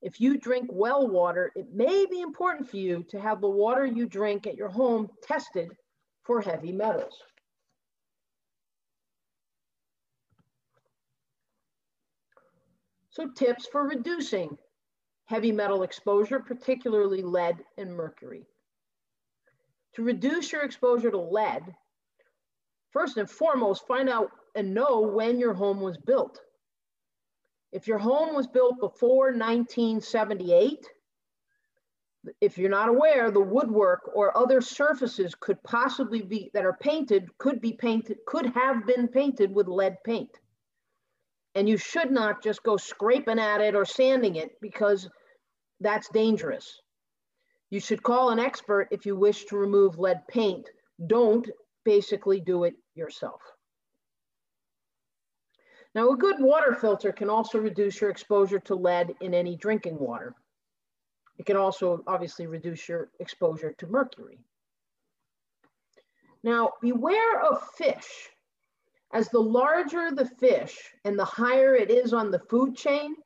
if 0.00 0.20
you 0.20 0.38
drink 0.38 0.68
well 0.72 1.08
water, 1.08 1.52
it 1.56 1.72
may 1.72 2.06
be 2.06 2.20
important 2.20 2.68
for 2.68 2.76
you 2.76 3.04
to 3.10 3.20
have 3.20 3.40
the 3.40 3.48
water 3.48 3.84
you 3.84 4.06
drink 4.06 4.46
at 4.46 4.56
your 4.56 4.68
home 4.68 5.08
tested 5.22 5.70
for 6.22 6.40
heavy 6.40 6.72
metals. 6.72 7.14
So 13.10 13.28
tips 13.28 13.66
for 13.66 13.88
reducing 13.88 14.56
heavy 15.24 15.50
metal 15.50 15.82
exposure, 15.82 16.38
particularly 16.38 17.22
lead 17.22 17.56
and 17.76 17.92
mercury. 17.92 18.46
To 19.94 20.04
reduce 20.04 20.52
your 20.52 20.62
exposure 20.62 21.10
to 21.10 21.18
lead, 21.18 21.74
first 22.92 23.16
and 23.16 23.28
foremost, 23.28 23.86
find 23.88 24.08
out 24.08 24.30
and 24.54 24.72
know 24.72 25.00
when 25.00 25.40
your 25.40 25.54
home 25.54 25.80
was 25.80 25.98
built. 25.98 26.38
If 27.72 27.86
your 27.86 27.98
home 27.98 28.34
was 28.34 28.46
built 28.46 28.80
before 28.80 29.32
1978, 29.32 30.86
if 32.40 32.58
you're 32.58 32.70
not 32.70 32.88
aware, 32.88 33.30
the 33.30 33.40
woodwork 33.40 34.10
or 34.14 34.36
other 34.36 34.60
surfaces 34.60 35.34
could 35.34 35.62
possibly 35.62 36.22
be 36.22 36.50
that 36.54 36.64
are 36.64 36.76
painted, 36.80 37.28
could 37.38 37.60
be 37.60 37.72
painted, 37.74 38.18
could 38.26 38.46
have 38.46 38.86
been 38.86 39.08
painted 39.08 39.54
with 39.54 39.68
lead 39.68 39.96
paint. 40.04 40.30
And 41.54 41.68
you 41.68 41.76
should 41.76 42.10
not 42.10 42.42
just 42.42 42.62
go 42.62 42.76
scraping 42.76 43.38
at 43.38 43.60
it 43.60 43.74
or 43.74 43.84
sanding 43.84 44.36
it 44.36 44.60
because 44.60 45.08
that's 45.80 46.08
dangerous. 46.08 46.80
You 47.70 47.80
should 47.80 48.02
call 48.02 48.30
an 48.30 48.38
expert 48.38 48.88
if 48.90 49.04
you 49.04 49.14
wish 49.14 49.44
to 49.46 49.56
remove 49.56 49.98
lead 49.98 50.26
paint. 50.28 50.68
Don't 51.06 51.48
basically 51.84 52.40
do 52.40 52.64
it 52.64 52.74
yourself. 52.94 53.40
Now, 55.94 56.10
a 56.10 56.16
good 56.16 56.36
water 56.38 56.74
filter 56.74 57.12
can 57.12 57.30
also 57.30 57.58
reduce 57.58 58.00
your 58.00 58.10
exposure 58.10 58.60
to 58.60 58.74
lead 58.74 59.14
in 59.20 59.34
any 59.34 59.56
drinking 59.56 59.98
water. 59.98 60.34
It 61.38 61.46
can 61.46 61.56
also 61.56 62.02
obviously 62.06 62.46
reduce 62.46 62.88
your 62.88 63.10
exposure 63.20 63.72
to 63.78 63.86
mercury. 63.86 64.38
Now, 66.42 66.72
beware 66.82 67.40
of 67.40 67.62
fish 67.76 68.30
as 69.12 69.28
the 69.30 69.40
larger 69.40 70.10
the 70.10 70.26
fish 70.26 70.76
and 71.04 71.18
the 71.18 71.24
higher 71.24 71.74
it 71.74 71.90
is 71.90 72.12
on 72.12 72.30
the 72.30 72.38
food 72.38 72.76
chain, 72.76 73.16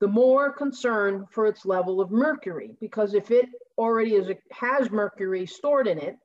the 0.00 0.08
more 0.08 0.52
concern 0.52 1.26
for 1.30 1.46
its 1.46 1.64
level 1.64 2.00
of 2.00 2.10
mercury. 2.10 2.76
Because 2.80 3.14
if 3.14 3.30
it 3.30 3.46
already 3.78 4.14
is, 4.14 4.30
has 4.50 4.90
mercury 4.90 5.46
stored 5.46 5.86
in 5.86 5.98
it, 5.98 6.16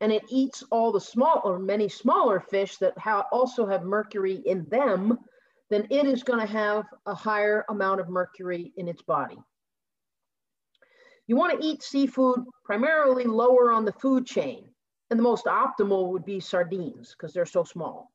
and 0.00 0.12
it 0.12 0.24
eats 0.28 0.62
all 0.70 0.92
the 0.92 1.00
small 1.00 1.40
or 1.44 1.58
many 1.58 1.88
smaller 1.88 2.40
fish 2.40 2.76
that 2.78 2.96
ha 2.98 3.26
also 3.32 3.66
have 3.66 3.84
mercury 3.84 4.42
in 4.46 4.64
them, 4.68 5.18
then 5.70 5.86
it 5.90 6.06
is 6.06 6.22
going 6.22 6.40
to 6.40 6.52
have 6.52 6.84
a 7.06 7.14
higher 7.14 7.64
amount 7.68 8.00
of 8.00 8.08
mercury 8.08 8.72
in 8.76 8.88
its 8.88 9.02
body. 9.02 9.38
You 11.26 11.36
want 11.36 11.58
to 11.58 11.66
eat 11.66 11.82
seafood 11.82 12.44
primarily 12.64 13.24
lower 13.24 13.72
on 13.72 13.84
the 13.84 13.92
food 13.92 14.26
chain, 14.26 14.68
and 15.10 15.18
the 15.18 15.22
most 15.22 15.46
optimal 15.46 16.10
would 16.10 16.24
be 16.24 16.40
sardines 16.40 17.14
because 17.16 17.32
they're 17.32 17.46
so 17.46 17.64
small. 17.64 18.10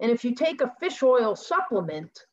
And 0.00 0.10
if 0.10 0.24
you 0.24 0.34
take 0.34 0.60
a 0.60 0.72
fish 0.78 1.02
oil 1.02 1.34
supplement, 1.34 2.26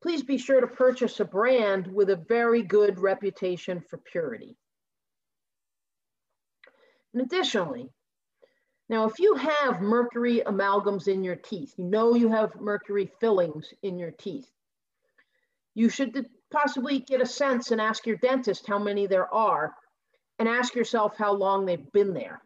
please 0.00 0.22
be 0.22 0.38
sure 0.38 0.60
to 0.60 0.66
purchase 0.66 1.20
a 1.20 1.24
brand 1.24 1.86
with 1.86 2.10
a 2.10 2.24
very 2.28 2.62
good 2.62 2.98
reputation 2.98 3.80
for 3.80 3.98
purity. 3.98 4.56
And 7.14 7.22
additionally, 7.22 7.88
now 8.88 9.06
if 9.06 9.18
you 9.18 9.36
have 9.36 9.80
mercury 9.80 10.42
amalgams 10.44 11.08
in 11.08 11.22
your 11.22 11.36
teeth, 11.36 11.72
you 11.78 11.84
know 11.84 12.14
you 12.14 12.28
have 12.28 12.60
mercury 12.60 13.10
fillings 13.20 13.72
in 13.82 13.98
your 13.98 14.10
teeth, 14.10 14.50
you 15.74 15.88
should 15.88 16.26
possibly 16.52 16.98
get 16.98 17.22
a 17.22 17.26
sense 17.26 17.70
and 17.70 17.80
ask 17.80 18.04
your 18.04 18.16
dentist 18.16 18.66
how 18.66 18.78
many 18.78 19.06
there 19.06 19.32
are 19.32 19.74
and 20.38 20.48
ask 20.48 20.74
yourself 20.74 21.16
how 21.16 21.32
long 21.32 21.64
they've 21.64 21.92
been 21.92 22.12
there 22.12 22.42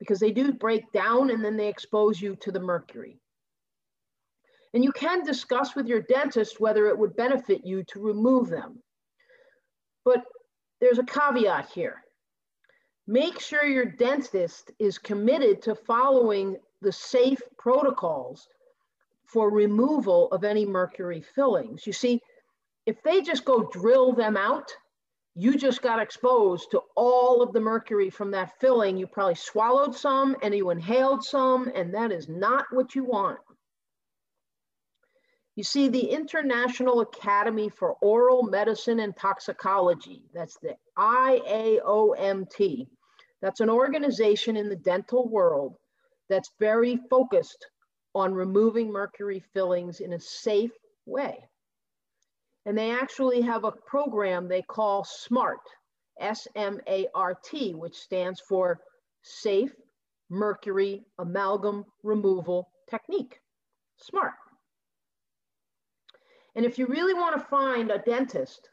because 0.00 0.18
they 0.18 0.32
do 0.32 0.52
break 0.52 0.90
down 0.92 1.30
and 1.30 1.44
then 1.44 1.56
they 1.56 1.68
expose 1.68 2.20
you 2.20 2.36
to 2.36 2.52
the 2.52 2.60
mercury. 2.60 3.20
And 4.74 4.84
you 4.84 4.92
can 4.92 5.24
discuss 5.24 5.74
with 5.74 5.86
your 5.86 6.02
dentist 6.02 6.60
whether 6.60 6.88
it 6.88 6.98
would 6.98 7.16
benefit 7.16 7.64
you 7.64 7.84
to 7.84 8.00
remove 8.00 8.48
them. 8.48 8.82
But 10.04 10.24
there's 10.80 10.98
a 10.98 11.04
caveat 11.04 11.70
here. 11.70 12.02
Make 13.10 13.40
sure 13.40 13.64
your 13.64 13.86
dentist 13.86 14.70
is 14.78 14.98
committed 14.98 15.62
to 15.62 15.74
following 15.74 16.58
the 16.82 16.92
safe 16.92 17.40
protocols 17.56 18.46
for 19.24 19.50
removal 19.50 20.30
of 20.30 20.44
any 20.44 20.66
mercury 20.66 21.22
fillings. 21.22 21.86
You 21.86 21.94
see, 21.94 22.20
if 22.84 23.02
they 23.02 23.22
just 23.22 23.46
go 23.46 23.62
drill 23.72 24.12
them 24.12 24.36
out, 24.36 24.70
you 25.34 25.56
just 25.56 25.80
got 25.80 26.02
exposed 26.02 26.70
to 26.72 26.82
all 26.96 27.40
of 27.40 27.54
the 27.54 27.60
mercury 27.60 28.10
from 28.10 28.30
that 28.32 28.60
filling. 28.60 28.98
You 28.98 29.06
probably 29.06 29.36
swallowed 29.36 29.94
some 29.94 30.36
and 30.42 30.54
you 30.54 30.68
inhaled 30.68 31.24
some, 31.24 31.72
and 31.74 31.94
that 31.94 32.12
is 32.12 32.28
not 32.28 32.66
what 32.72 32.94
you 32.94 33.04
want. 33.04 33.38
You 35.56 35.64
see, 35.64 35.88
the 35.88 36.10
International 36.10 37.00
Academy 37.00 37.70
for 37.70 37.94
Oral 38.02 38.42
Medicine 38.42 39.00
and 39.00 39.16
Toxicology, 39.16 40.24
that's 40.34 40.58
the 40.58 40.76
IAOMT, 40.98 42.86
That's 43.40 43.60
an 43.60 43.70
organization 43.70 44.56
in 44.56 44.68
the 44.68 44.76
dental 44.76 45.28
world 45.28 45.76
that's 46.28 46.50
very 46.58 46.98
focused 47.08 47.66
on 48.14 48.34
removing 48.34 48.90
mercury 48.90 49.42
fillings 49.52 50.00
in 50.00 50.12
a 50.14 50.20
safe 50.20 50.72
way. 51.06 51.38
And 52.66 52.76
they 52.76 52.90
actually 52.90 53.40
have 53.42 53.64
a 53.64 53.72
program 53.72 54.48
they 54.48 54.62
call 54.62 55.04
SMART, 55.04 55.60
S 56.20 56.46
M 56.54 56.80
A 56.88 57.06
R 57.14 57.34
T, 57.44 57.74
which 57.74 57.96
stands 57.96 58.40
for 58.40 58.80
Safe 59.22 59.72
Mercury 60.30 61.04
Amalgam 61.18 61.84
Removal 62.02 62.68
Technique. 62.90 63.40
SMART. 63.98 64.34
And 66.54 66.66
if 66.66 66.78
you 66.78 66.86
really 66.86 67.14
want 67.14 67.38
to 67.38 67.46
find 67.46 67.90
a 67.90 67.98
dentist 67.98 68.68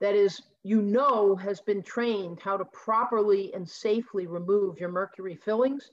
that 0.00 0.14
is, 0.14 0.42
you 0.62 0.82
know, 0.82 1.36
has 1.36 1.60
been 1.60 1.82
trained 1.82 2.40
how 2.40 2.56
to 2.56 2.64
properly 2.66 3.54
and 3.54 3.68
safely 3.68 4.26
remove 4.26 4.78
your 4.80 4.90
mercury 4.90 5.36
fillings, 5.36 5.90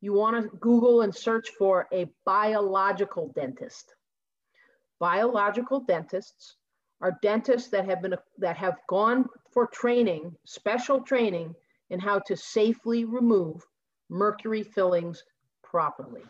you 0.00 0.12
want 0.12 0.40
to 0.40 0.56
Google 0.58 1.02
and 1.02 1.14
search 1.14 1.50
for 1.58 1.88
a 1.92 2.10
biological 2.24 3.32
dentist. 3.34 3.94
Biological 4.98 5.80
dentists 5.80 6.56
are 7.00 7.18
dentists 7.22 7.68
that 7.70 7.84
have 7.84 8.00
been 8.00 8.14
that 8.38 8.56
have 8.56 8.76
gone 8.88 9.26
for 9.52 9.66
training, 9.66 10.34
special 10.44 11.00
training 11.00 11.54
in 11.90 12.00
how 12.00 12.18
to 12.20 12.36
safely 12.36 13.04
remove 13.04 13.62
mercury 14.08 14.62
fillings 14.62 15.22
properly. 15.62 16.22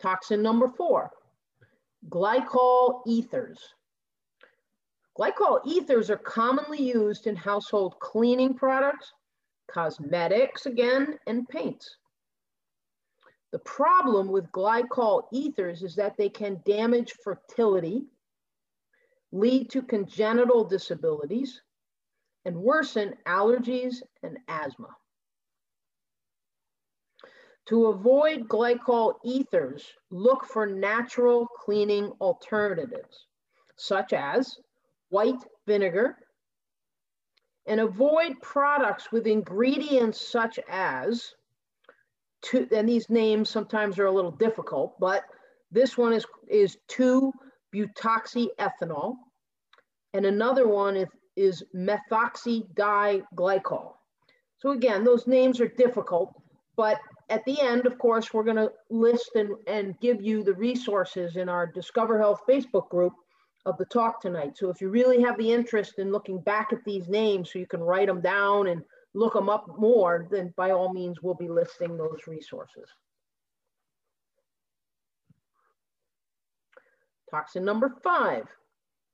Toxin 0.00 0.42
number 0.42 0.68
four, 0.68 1.10
glycol 2.08 3.02
ethers. 3.06 3.74
Glycol 5.18 5.60
ethers 5.66 6.08
are 6.08 6.16
commonly 6.16 6.82
used 6.82 7.26
in 7.26 7.36
household 7.36 7.98
cleaning 8.00 8.54
products, 8.54 9.12
cosmetics 9.70 10.66
again, 10.66 11.18
and 11.26 11.48
paints. 11.48 11.96
The 13.52 13.58
problem 13.58 14.28
with 14.28 14.50
glycol 14.52 15.24
ethers 15.32 15.82
is 15.82 15.96
that 15.96 16.16
they 16.16 16.28
can 16.28 16.62
damage 16.64 17.12
fertility, 17.24 18.06
lead 19.32 19.70
to 19.70 19.82
congenital 19.82 20.64
disabilities, 20.64 21.60
and 22.44 22.56
worsen 22.56 23.14
allergies 23.26 23.96
and 24.22 24.38
asthma. 24.48 24.96
To 27.70 27.86
avoid 27.86 28.46
glycol 28.48 29.14
ethers, 29.22 29.86
look 30.10 30.44
for 30.44 30.66
natural 30.66 31.46
cleaning 31.46 32.10
alternatives, 32.20 33.28
such 33.76 34.12
as 34.12 34.58
white 35.10 35.44
vinegar, 35.68 36.16
and 37.66 37.80
avoid 37.80 38.42
products 38.42 39.12
with 39.12 39.28
ingredients 39.28 40.20
such 40.20 40.58
as 40.68 41.32
two, 42.42 42.66
and 42.72 42.88
these 42.88 43.08
names 43.08 43.48
sometimes 43.48 44.00
are 44.00 44.06
a 44.06 44.12
little 44.12 44.32
difficult, 44.32 44.98
but 44.98 45.22
this 45.70 45.96
one 45.96 46.12
is, 46.12 46.26
is 46.48 46.76
2-butoxyethanol, 46.88 49.14
and 50.12 50.26
another 50.26 50.66
one 50.66 50.96
is, 50.96 51.06
is 51.36 51.62
methoxydiglycol. 51.72 53.92
So 54.58 54.72
again, 54.72 55.04
those 55.04 55.28
names 55.28 55.60
are 55.60 55.68
difficult, 55.68 56.34
but 56.74 56.98
at 57.30 57.44
the 57.44 57.60
end, 57.60 57.86
of 57.86 57.96
course, 57.98 58.34
we're 58.34 58.44
gonna 58.44 58.68
list 58.90 59.30
and, 59.36 59.50
and 59.66 59.98
give 60.00 60.20
you 60.20 60.42
the 60.42 60.54
resources 60.54 61.36
in 61.36 61.48
our 61.48 61.66
Discover 61.66 62.18
Health 62.18 62.42
Facebook 62.48 62.88
group 62.90 63.12
of 63.66 63.78
the 63.78 63.84
talk 63.86 64.20
tonight. 64.20 64.56
So 64.56 64.68
if 64.68 64.80
you 64.80 64.88
really 64.88 65.22
have 65.22 65.38
the 65.38 65.52
interest 65.52 65.98
in 65.98 66.10
looking 66.10 66.40
back 66.40 66.72
at 66.72 66.84
these 66.84 67.08
names 67.08 67.52
so 67.52 67.58
you 67.58 67.66
can 67.66 67.80
write 67.80 68.08
them 68.08 68.20
down 68.20 68.66
and 68.66 68.82
look 69.14 69.34
them 69.34 69.48
up 69.48 69.66
more, 69.78 70.26
then 70.30 70.52
by 70.56 70.70
all 70.70 70.92
means, 70.92 71.22
we'll 71.22 71.34
be 71.34 71.48
listing 71.48 71.96
those 71.96 72.20
resources. 72.26 72.88
Toxin 77.30 77.64
number 77.64 77.94
five, 78.02 78.46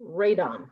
radon. 0.01 0.69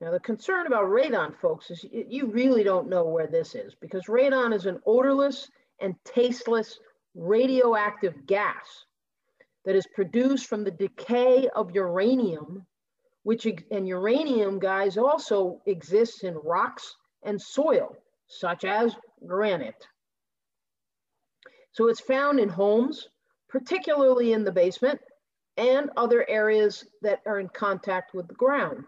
Now 0.00 0.10
the 0.10 0.20
concern 0.20 0.66
about 0.66 0.86
radon, 0.86 1.36
folks, 1.36 1.70
is 1.70 1.84
you 1.90 2.26
really 2.26 2.64
don't 2.64 2.88
know 2.88 3.04
where 3.04 3.26
this 3.26 3.54
is 3.54 3.74
because 3.80 4.06
radon 4.06 4.54
is 4.54 4.66
an 4.66 4.80
odorless 4.86 5.48
and 5.82 5.94
tasteless 6.04 6.78
radioactive 7.14 8.26
gas 8.26 8.84
that 9.64 9.76
is 9.76 9.86
produced 9.94 10.46
from 10.46 10.64
the 10.64 10.70
decay 10.70 11.48
of 11.54 11.74
uranium, 11.74 12.66
which 13.22 13.46
and 13.70 13.86
uranium, 13.86 14.58
guys, 14.58 14.96
also 14.96 15.60
exists 15.66 16.24
in 16.24 16.34
rocks 16.34 16.96
and 17.22 17.40
soil, 17.40 17.94
such 18.26 18.64
as 18.64 18.96
granite. 19.26 19.86
So 21.72 21.88
it's 21.88 22.00
found 22.00 22.40
in 22.40 22.48
homes, 22.48 23.08
particularly 23.48 24.32
in 24.32 24.44
the 24.44 24.52
basement, 24.52 25.00
and 25.56 25.90
other 25.96 26.28
areas 26.28 26.84
that 27.02 27.20
are 27.26 27.38
in 27.38 27.48
contact 27.48 28.14
with 28.14 28.26
the 28.26 28.34
ground. 28.34 28.84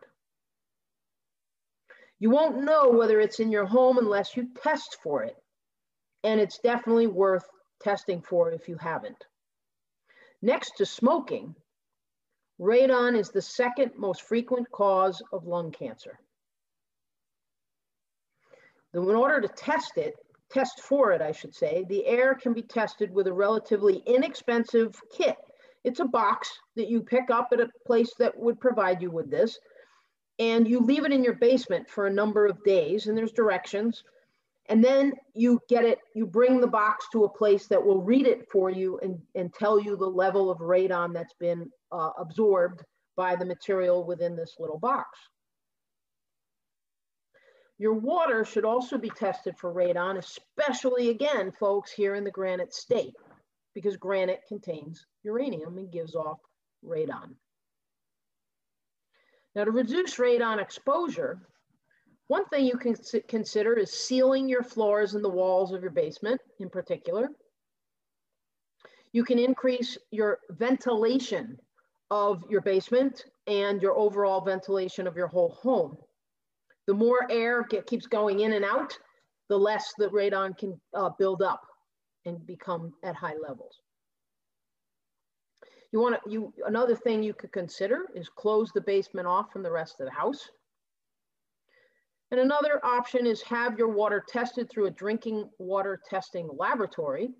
You 2.19 2.31
won't 2.31 2.65
know 2.65 2.91
whether 2.91 3.21
it's 3.21 3.41
in 3.41 3.51
your 3.51 3.67
home 3.67 3.99
unless 3.99 4.37
you 4.37 4.49
test 4.63 4.97
for 5.03 5.23
it. 5.23 5.37
And 6.25 6.41
it's 6.41 6.59
definitely 6.59 7.07
worth 7.07 7.45
testing 7.81 8.23
for 8.23 8.51
if 8.51 8.69
you 8.69 8.77
haven't. 8.77 9.25
Next 10.43 10.73
to 10.79 10.87
smoking, 10.87 11.55
radon 12.61 13.17
is 13.17 13.31
the 13.31 13.43
second 13.43 13.93
most 13.97 14.23
frequent 14.23 14.71
cause 14.73 15.23
of 15.33 15.47
lung 15.47 15.71
cancer. 15.71 16.19
In 18.95 19.09
order 19.09 19.41
to 19.41 19.49
test 19.49 19.93
it, 19.97 20.15
test 20.51 20.81
for 20.81 21.13
it, 21.13 21.21
I 21.21 21.33
should 21.33 21.55
say, 21.55 21.85
the 21.89 22.07
air 22.07 22.35
can 22.35 22.53
be 22.53 22.63
tested 22.63 23.13
with 23.13 23.27
a 23.27 23.33
relatively 23.33 24.03
inexpensive 24.07 24.99
kit. 25.17 25.37
It's 25.83 26.01
a 26.01 26.05
box 26.05 26.51
that 26.77 26.89
you 26.89 27.03
pick 27.03 27.31
up 27.31 27.49
at 27.53 27.61
a 27.61 27.69
place 27.87 28.13
that 28.19 28.39
would 28.39 28.61
provide 28.61 29.03
you 29.03 29.11
with 29.11 29.31
this, 29.31 29.59
and 30.39 30.67
you 30.67 30.81
leave 30.81 31.05
it 31.05 31.13
in 31.13 31.25
your 31.25 31.35
basement 31.35 31.91
for 31.91 32.07
a 32.07 32.13
number 32.13 32.47
of 32.47 32.63
days, 32.65 33.07
and 33.07 33.19
there's 33.19 33.33
directions. 33.33 34.05
And 34.68 34.83
then 34.83 35.12
you 35.35 35.61
get 35.68 35.85
it, 35.85 35.98
you 36.14 36.27
bring 36.27 36.61
the 36.61 36.66
box 36.66 37.07
to 37.12 37.24
a 37.24 37.29
place 37.29 37.66
that 37.66 37.85
will 37.85 38.03
read 38.03 38.27
it 38.27 38.50
for 38.50 38.70
you 38.70 38.98
and, 39.03 39.18
and 39.35 39.53
tell 39.53 39.79
you 39.79 39.96
the 39.96 40.07
level 40.07 40.50
of 40.50 40.59
radon 40.59 41.12
that's 41.12 41.35
been 41.38 41.70
uh, 41.92 42.11
absorbed 42.18 42.83
by 43.16 43.37
the 43.37 43.44
material 43.44 44.05
within 44.05 44.37
this 44.37 44.55
little 44.59 44.79
box. 44.79 45.18
Your 47.79 47.94
water 47.94 48.44
should 48.44 48.64
also 48.64 48.96
be 48.96 49.11
tested 49.11 49.59
for 49.59 49.74
radon, 49.74 50.16
especially 50.16 51.11
again, 51.11 51.53
folks, 51.53 51.92
here 51.92 52.14
in 52.14 52.24
the 52.24 52.31
granite 52.31 52.72
state, 52.72 53.14
because 53.74 53.96
granite 53.96 54.40
contains 54.48 55.05
uranium 55.24 55.77
and 55.77 55.92
gives 55.92 56.14
off 56.14 56.38
radon. 56.85 57.35
Now 59.55 59.64
to 59.64 59.70
reduce 59.70 60.16
radon 60.16 60.61
exposure, 60.61 61.40
one 62.29 62.47
thing 62.47 62.65
you 62.65 62.79
can 62.79 62.95
consider 63.29 63.75
is 63.75 63.93
sealing 63.93 64.49
your 64.49 64.63
floors 64.63 65.15
and 65.15 65.25
the 65.25 65.29
walls 65.29 65.73
of 65.73 65.83
your 65.83 65.91
basement 65.91 66.41
in 66.59 66.71
particular. 66.71 67.29
You 69.13 69.25
can 69.25 69.39
increase 69.39 69.99
your 70.11 70.41
ventilation 70.51 71.59
of 72.11 72.43
your 72.49 72.61
basement 72.61 73.25
and 73.47 73.81
your 73.81 73.97
overall 73.97 74.41
ventilation 74.41 75.07
of 75.07 75.17
your 75.17 75.27
whole 75.27 75.51
home. 75.51 75.97
The 76.87 76.95
more 76.95 77.31
air 77.31 77.65
get, 77.69 77.87
keeps 77.87 78.07
going 78.07 78.41
in 78.41 78.55
and 78.55 78.65
out, 78.65 78.97
the 79.49 79.59
less 79.59 79.93
the 79.99 80.09
radon 80.09 80.57
can 80.57 80.81
uh, 80.95 81.11
build 81.19 81.43
up 81.43 81.61
and 82.27 82.45
become 82.47 82.93
at 83.03 83.15
high 83.15 83.37
levels. 83.37 83.81
You 85.93 86.01
want 86.01 86.17
to, 86.25 86.31
you, 86.31 86.53
another 86.67 86.97
thing 86.97 87.23
you 87.23 87.35
could 87.35 87.53
consider 87.53 88.07
is 88.15 88.29
close 88.29 88.73
the 88.73 88.81
basement 88.81 89.29
off 89.29 89.53
from 89.53 89.63
the 89.63 89.71
rest 89.71 90.01
of 90.01 90.07
the 90.07 90.13
house. 90.13 90.51
And 92.35 92.40
another 92.40 92.85
option 92.85 93.29
is 93.29 93.42
have 93.42 93.79
your 93.79 93.90
water 93.90 94.20
tested 94.29 94.68
through 94.68 94.87
a 94.87 94.90
drinking 94.90 95.49
water 95.61 96.01
testing 96.11 96.51
laboratory. 96.59 97.31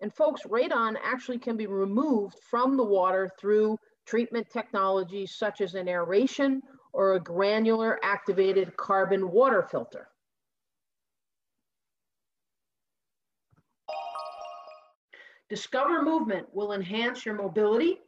And 0.00 0.14
folks, 0.14 0.42
radon 0.42 0.94
actually 1.02 1.40
can 1.40 1.56
be 1.56 1.66
removed 1.66 2.36
from 2.48 2.76
the 2.76 2.84
water 2.84 3.28
through 3.40 3.78
treatment 4.06 4.46
technologies 4.48 5.34
such 5.34 5.60
as 5.60 5.74
an 5.74 5.88
aeration 5.88 6.62
or 6.92 7.14
a 7.14 7.20
granular 7.20 7.98
activated 8.04 8.76
carbon 8.76 9.28
water 9.28 9.66
filter. 9.68 10.06
Discover 15.50 16.02
movement 16.02 16.46
will 16.54 16.74
enhance 16.74 17.26
your 17.26 17.34
mobility, 17.34 17.98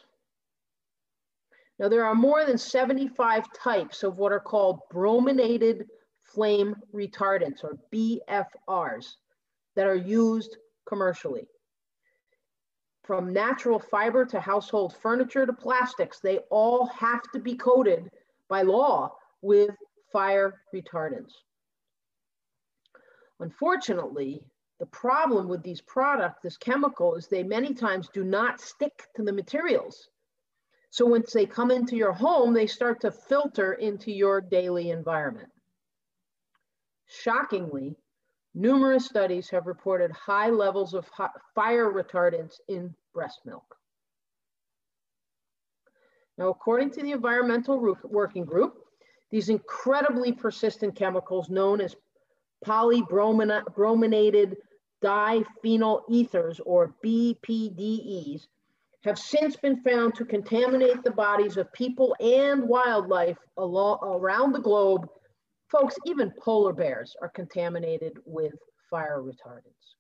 Now 1.79 1.89
there 1.89 2.05
are 2.05 2.15
more 2.15 2.45
than 2.45 2.59
75 2.59 3.45
types 3.53 4.05
of 4.05 4.19
what 4.19 4.33
are 4.33 4.41
called 4.41 4.81
brominated 4.91 5.87
flame 6.35 6.77
retardants 6.95 7.65
or 7.65 7.79
BFRs 7.93 9.15
that 9.77 9.87
are 9.87 9.95
used 9.95 10.57
commercially. 10.87 11.47
From 13.05 13.33
natural 13.33 13.79
fiber 13.79 14.25
to 14.27 14.41
household 14.41 14.95
furniture 14.97 15.45
to 15.45 15.53
plastics, 15.53 16.21
they 16.21 16.39
all 16.51 16.87
have 16.87 17.23
to 17.33 17.41
be 17.41 17.57
coated 17.57 18.11
by 18.49 18.63
law 18.63 19.17
with 19.41 19.71
fire 20.13 20.63
retardants. 20.75 21.33
Unfortunately, 23.41 24.45
the 24.79 24.87
problem 24.87 25.49
with 25.49 25.63
these 25.63 25.81
products, 25.81 26.41
this 26.43 26.57
chemical, 26.57 27.15
is 27.15 27.27
they 27.27 27.43
many 27.43 27.75
times 27.75 28.09
do 28.13 28.25
not 28.25 28.61
stick 28.61 29.09
to 29.17 29.23
the 29.23 29.33
materials. 29.33 30.09
So 30.91 31.07
once 31.07 31.33
they 31.33 31.47
come 31.47 31.71
into 31.71 31.97
your 31.97 32.13
home, 32.13 32.53
they 32.53 32.67
start 32.67 33.01
to 33.01 33.11
filter 33.11 33.75
into 33.75 34.13
your 34.13 34.41
daily 34.41 34.91
environment. 34.91 35.52
Shockingly, 37.07 37.97
numerous 38.55 39.07
studies 39.07 39.51
have 39.51 39.67
reported 39.67 40.11
high 40.13 40.51
levels 40.51 40.95
of 40.95 41.11
fire 41.55 41.93
retardants 41.93 42.61
in 42.69 42.95
breast 43.13 43.41
milk. 43.45 43.77
Now, 46.39 46.49
according 46.49 46.91
to 46.93 47.03
the 47.03 47.13
Environmental 47.13 47.79
Working 48.05 48.45
Group, 48.45 48.79
these 49.31 49.49
incredibly 49.49 50.33
persistent 50.33 50.97
chemicals 50.97 51.49
known 51.49 51.81
as 51.81 51.97
polybrominated 52.65 54.57
diphenyl 55.03 56.03
ethers 56.09 56.61
or 56.65 56.95
BPDEs 57.05 58.47
have 59.05 59.19
since 59.19 59.57
been 59.57 59.83
found 59.83 60.15
to 60.15 60.25
contaminate 60.25 61.03
the 61.03 61.11
bodies 61.11 61.57
of 61.57 61.73
people 61.73 62.15
and 62.21 62.69
wildlife 62.69 63.39
around 63.59 64.53
the 64.53 64.61
globe. 64.61 65.09
Folks, 65.73 65.97
even 66.05 66.31
polar 66.39 66.75
bears 66.75 67.17
are 67.23 67.31
contaminated 67.31 68.19
with 68.27 68.53
fire 68.91 69.23
retardants. 69.23 69.97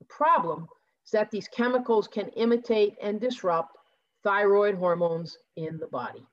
The 0.00 0.06
problem 0.08 0.66
is 1.04 1.12
that 1.12 1.30
these 1.30 1.46
chemicals 1.46 2.08
can 2.08 2.28
imitate 2.30 2.94
and 3.00 3.20
disrupt 3.20 3.76
thyroid 4.24 4.74
hormones 4.74 5.38
in 5.54 5.78
the 5.78 5.86
body. 5.86 6.26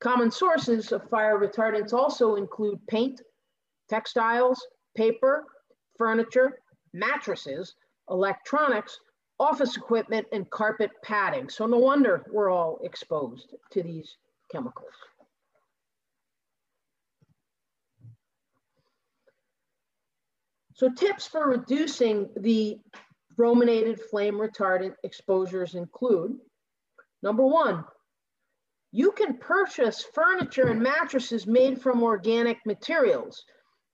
Common 0.00 0.30
sources 0.30 0.92
of 0.92 1.06
fire 1.10 1.38
retardants 1.38 1.92
also 1.92 2.36
include 2.36 2.78
paint, 2.86 3.20
textiles, 3.90 4.66
paper, 4.96 5.44
furniture, 5.98 6.58
mattresses, 6.94 7.74
electronics, 8.08 8.98
office 9.38 9.76
equipment, 9.76 10.26
and 10.32 10.48
carpet 10.50 10.90
padding. 11.02 11.50
So 11.50 11.66
no 11.66 11.76
wonder 11.76 12.24
we're 12.32 12.50
all 12.50 12.78
exposed 12.82 13.54
to 13.72 13.82
these 13.82 14.16
chemicals. 14.50 14.92
So 20.74 20.90
tips 20.90 21.26
for 21.26 21.48
reducing 21.48 22.28
the 22.36 22.78
brominated 23.34 23.98
flame 23.98 24.34
retardant 24.34 24.94
exposures 25.04 25.74
include, 25.74 26.36
number 27.22 27.46
one, 27.46 27.84
you 28.92 29.12
can 29.12 29.38
purchase 29.38 30.04
furniture 30.14 30.68
and 30.68 30.80
mattresses 30.80 31.46
made 31.46 31.80
from 31.80 32.02
organic 32.02 32.58
materials. 32.66 33.44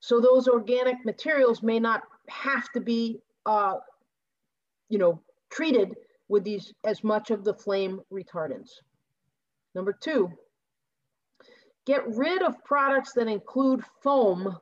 So 0.01 0.19
those 0.19 0.49
organic 0.49 1.05
materials 1.05 1.63
may 1.63 1.79
not 1.79 2.03
have 2.27 2.69
to 2.73 2.81
be, 2.81 3.21
uh, 3.45 3.75
you 4.89 4.97
know, 4.97 5.21
treated 5.51 5.95
with 6.27 6.43
these 6.43 6.73
as 6.83 7.03
much 7.03 7.31
of 7.31 7.43
the 7.45 7.53
flame 7.53 8.01
retardants. 8.11 8.71
Number 9.75 9.93
two, 9.93 10.31
get 11.85 12.07
rid 12.07 12.41
of 12.41 12.63
products 12.63 13.13
that 13.13 13.27
include 13.27 13.83
foam 14.01 14.57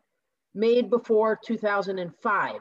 made 0.54 0.90
before 0.90 1.40
2005. 1.46 2.60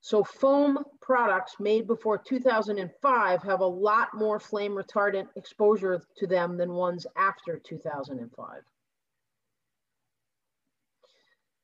So 0.00 0.24
foam 0.24 0.82
products 1.00 1.56
made 1.60 1.86
before 1.86 2.18
2005 2.18 3.42
have 3.42 3.60
a 3.60 3.66
lot 3.66 4.08
more 4.14 4.40
flame 4.40 4.72
retardant 4.72 5.28
exposure 5.36 6.02
to 6.16 6.26
them 6.26 6.56
than 6.56 6.72
ones 6.72 7.06
after 7.16 7.58
2005. 7.58 8.62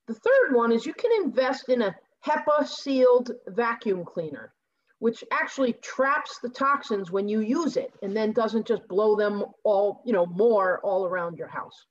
The 0.07 0.14
third 0.14 0.54
one 0.54 0.72
is 0.72 0.87
you 0.87 0.94
can 0.94 1.11
invest 1.24 1.68
in 1.68 1.83
a 1.83 1.96
HEPA 2.24 2.66
sealed 2.66 3.33
vacuum 3.48 4.04
cleaner, 4.04 4.54
which 5.00 5.24
actually 5.33 5.74
traps 5.74 6.38
the 6.38 6.48
toxins 6.48 7.11
when 7.11 7.28
you 7.28 7.40
use 7.40 7.76
it 7.76 7.92
and 8.02 8.16
then 8.16 8.33
doesn't 8.33 8.66
just 8.66 8.87
blow 8.88 9.16
them 9.16 9.44
all, 9.64 10.02
you 10.07 10.12
know, 10.12 10.26
more 10.26 10.81
all 10.83 11.07
around 11.07 11.37
your 11.37 11.48
house. 11.48 11.87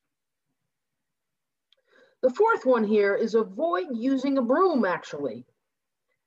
The 2.27 2.33
fourth 2.33 2.65
one 2.65 2.83
here 2.83 3.15
is 3.15 3.35
avoid 3.35 3.87
using 3.93 4.37
a 4.37 4.41
broom 4.41 4.83
actually 4.83 5.45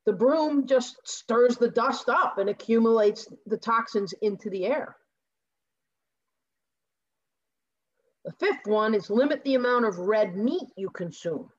the 0.07 0.15
broom 0.15 0.67
just 0.67 0.97
stirs 1.07 1.59
the 1.59 1.69
dust 1.69 2.09
up 2.09 2.39
and 2.39 2.49
accumulates 2.49 3.29
the 3.45 3.59
toxins 3.59 4.15
into 4.23 4.49
the 4.49 4.65
air. 4.65 4.97
The 8.25 8.33
fifth 8.33 8.67
one 8.67 8.95
is 8.95 9.11
limit 9.11 9.45
the 9.45 9.57
amount 9.57 9.85
of 9.85 9.99
red 9.99 10.37
meat 10.37 10.69
you 10.75 10.89
consume, 10.89 11.51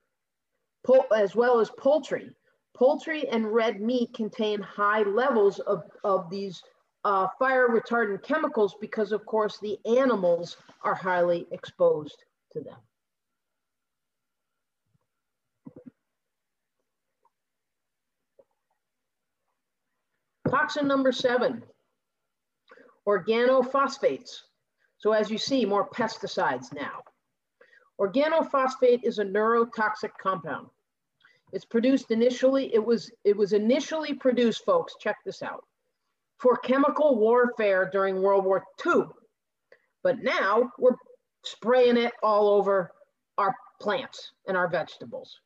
as 1.16 1.36
well 1.36 1.60
as 1.60 1.70
poultry. 1.78 2.36
Poultry 2.74 3.30
and 3.30 3.54
red 3.54 3.80
meat 3.80 4.12
contain 4.16 4.60
high 4.60 5.04
levels 5.04 5.60
of, 5.60 5.84
of 6.04 6.32
these 6.32 6.64
uh, 7.04 7.28
fire 7.38 7.68
retardant 7.68 8.24
chemicals 8.24 8.76
because, 8.82 9.12
of 9.12 9.24
course, 9.28 9.60
the 9.60 9.78
animals 9.86 10.58
are 10.82 10.96
highly 10.96 11.46
exposed 11.52 12.24
to 12.54 12.60
them. 12.60 12.80
Toxin 20.52 20.86
number 20.86 21.14
seven, 21.14 21.64
organophosphates. 23.08 24.42
So 24.98 25.14
as 25.14 25.32
you 25.32 25.38
see, 25.38 25.64
more 25.64 25.90
pesticides 25.90 26.74
now. 26.74 27.04
Organophosphate 28.00 29.00
is 29.04 29.20
a 29.20 29.24
neurotoxic 29.24 30.12
compound. 30.22 30.68
It's 31.54 31.64
produced 31.64 32.12
initially, 32.12 32.74
it 32.74 32.84
was, 32.84 33.10
it 33.24 33.38
was 33.38 33.54
initially 33.54 34.14
produced, 34.14 34.66
folks, 34.66 34.96
check 35.00 35.16
this 35.26 35.42
out, 35.42 35.64
for 36.38 36.58
chemical 36.58 37.18
warfare 37.18 37.90
during 37.90 38.22
World 38.22 38.44
War 38.44 38.64
II. 38.86 39.04
But 40.04 40.22
now 40.22 40.70
we're 40.78 40.98
spraying 41.46 41.96
it 41.96 42.12
all 42.22 42.50
over 42.50 42.92
our 43.38 43.56
plants 43.80 44.34
and 44.48 44.58
our 44.58 44.68
vegetables. 44.68 45.40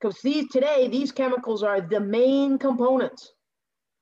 Because 0.00 0.20
these 0.22 0.48
today, 0.48 0.86
these 0.86 1.10
chemicals 1.10 1.64
are 1.64 1.80
the 1.80 2.00
main 2.00 2.56
components 2.56 3.32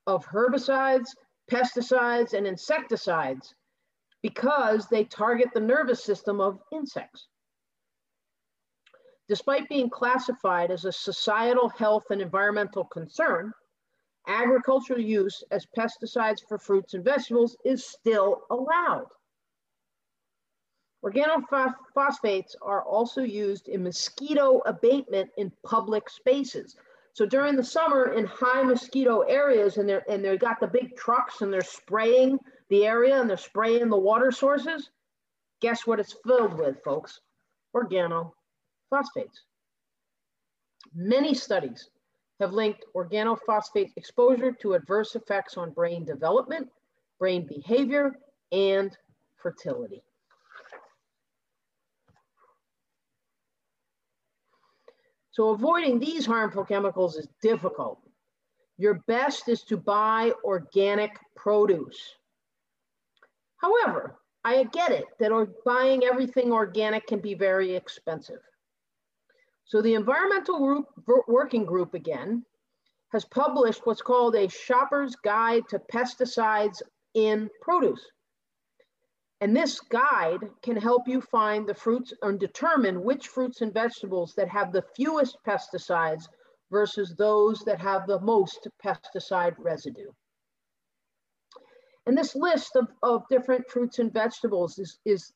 of 0.08 0.26
herbicides, 0.26 1.10
pesticides, 1.50 2.32
and 2.32 2.46
insecticides 2.46 3.54
because 4.22 4.88
they 4.88 5.04
target 5.04 5.48
the 5.54 5.60
nervous 5.60 6.02
system 6.02 6.40
of 6.40 6.58
insects. 6.72 7.28
Despite 9.28 9.68
being 9.68 9.90
classified 9.90 10.70
as 10.70 10.86
a 10.86 10.92
societal 10.92 11.68
health 11.68 12.04
and 12.10 12.22
environmental 12.22 12.84
concern, 12.84 13.52
agricultural 14.26 14.98
use 14.98 15.44
as 15.50 15.66
pesticides 15.76 16.40
for 16.48 16.58
fruits 16.58 16.94
and 16.94 17.04
vegetables 17.04 17.56
is 17.64 17.86
still 17.86 18.40
allowed. 18.50 19.06
Organophosphates 21.04 22.54
are 22.62 22.82
also 22.82 23.20
used 23.22 23.68
in 23.68 23.84
mosquito 23.84 24.60
abatement 24.64 25.30
in 25.36 25.52
public 25.64 26.08
spaces. 26.08 26.76
So 27.18 27.26
during 27.26 27.56
the 27.56 27.64
summer 27.64 28.12
in 28.12 28.26
high 28.26 28.62
mosquito 28.62 29.22
areas 29.22 29.76
and 29.76 29.88
they're, 29.88 30.08
and 30.08 30.24
they've 30.24 30.38
got 30.38 30.60
the 30.60 30.68
big 30.68 30.94
trucks 30.96 31.40
and 31.40 31.52
they're 31.52 31.62
spraying 31.62 32.38
the 32.68 32.86
area 32.86 33.20
and 33.20 33.28
they're 33.28 33.36
spraying 33.36 33.88
the 33.88 33.98
water 33.98 34.30
sources, 34.30 34.90
guess 35.60 35.84
what 35.84 35.98
it's 35.98 36.14
filled 36.24 36.56
with, 36.56 36.80
folks? 36.84 37.18
Organophosphates. 37.74 39.40
Many 40.94 41.34
studies 41.34 41.90
have 42.38 42.52
linked 42.52 42.84
organophosphate 42.94 43.90
exposure 43.96 44.52
to 44.52 44.74
adverse 44.74 45.16
effects 45.16 45.56
on 45.56 45.72
brain 45.72 46.04
development, 46.04 46.68
brain 47.18 47.48
behavior, 47.48 48.12
and 48.52 48.96
fertility. 49.34 50.04
So 55.38 55.50
avoiding 55.50 56.00
these 56.00 56.26
harmful 56.26 56.64
chemicals 56.64 57.14
is 57.16 57.28
difficult. 57.40 58.00
Your 58.76 58.94
best 59.06 59.48
is 59.48 59.62
to 59.66 59.76
buy 59.76 60.32
organic 60.42 61.16
produce. 61.36 62.16
However, 63.58 64.18
I 64.42 64.64
get 64.64 64.90
it 64.90 65.04
that 65.20 65.30
buying 65.64 66.02
everything 66.02 66.50
organic 66.50 67.06
can 67.06 67.20
be 67.20 67.34
very 67.34 67.76
expensive. 67.76 68.40
So 69.64 69.80
the 69.80 69.94
environmental 69.94 70.58
group, 70.58 70.86
working 71.28 71.64
group 71.64 71.94
again 71.94 72.44
has 73.12 73.24
published 73.24 73.82
what's 73.84 74.02
called 74.02 74.34
a 74.34 74.48
shopper's 74.48 75.14
guide 75.14 75.62
to 75.68 75.78
pesticides 75.78 76.82
in 77.14 77.48
produce. 77.62 78.04
And 79.40 79.56
this 79.56 79.78
guide 79.80 80.50
can 80.62 80.76
help 80.76 81.06
you 81.06 81.20
find 81.20 81.66
the 81.66 81.74
fruits 81.74 82.12
and 82.22 82.40
determine 82.40 83.04
which 83.04 83.28
fruits 83.28 83.60
and 83.60 83.72
vegetables 83.72 84.34
that 84.34 84.48
have 84.48 84.72
the 84.72 84.84
fewest 84.96 85.38
pesticides 85.46 86.24
versus 86.70 87.14
those 87.16 87.60
that 87.60 87.80
have 87.80 88.06
the 88.06 88.20
most 88.20 88.66
pesticide 88.84 89.54
residue. 89.58 90.10
And 92.06 92.16
this 92.16 92.34
list 92.34 92.74
of, 92.74 92.88
of 93.02 93.28
different 93.28 93.68
fruits 93.68 93.98
and 93.98 94.12
vegetables 94.12 94.78
is, 94.78 94.98
is 95.04 95.32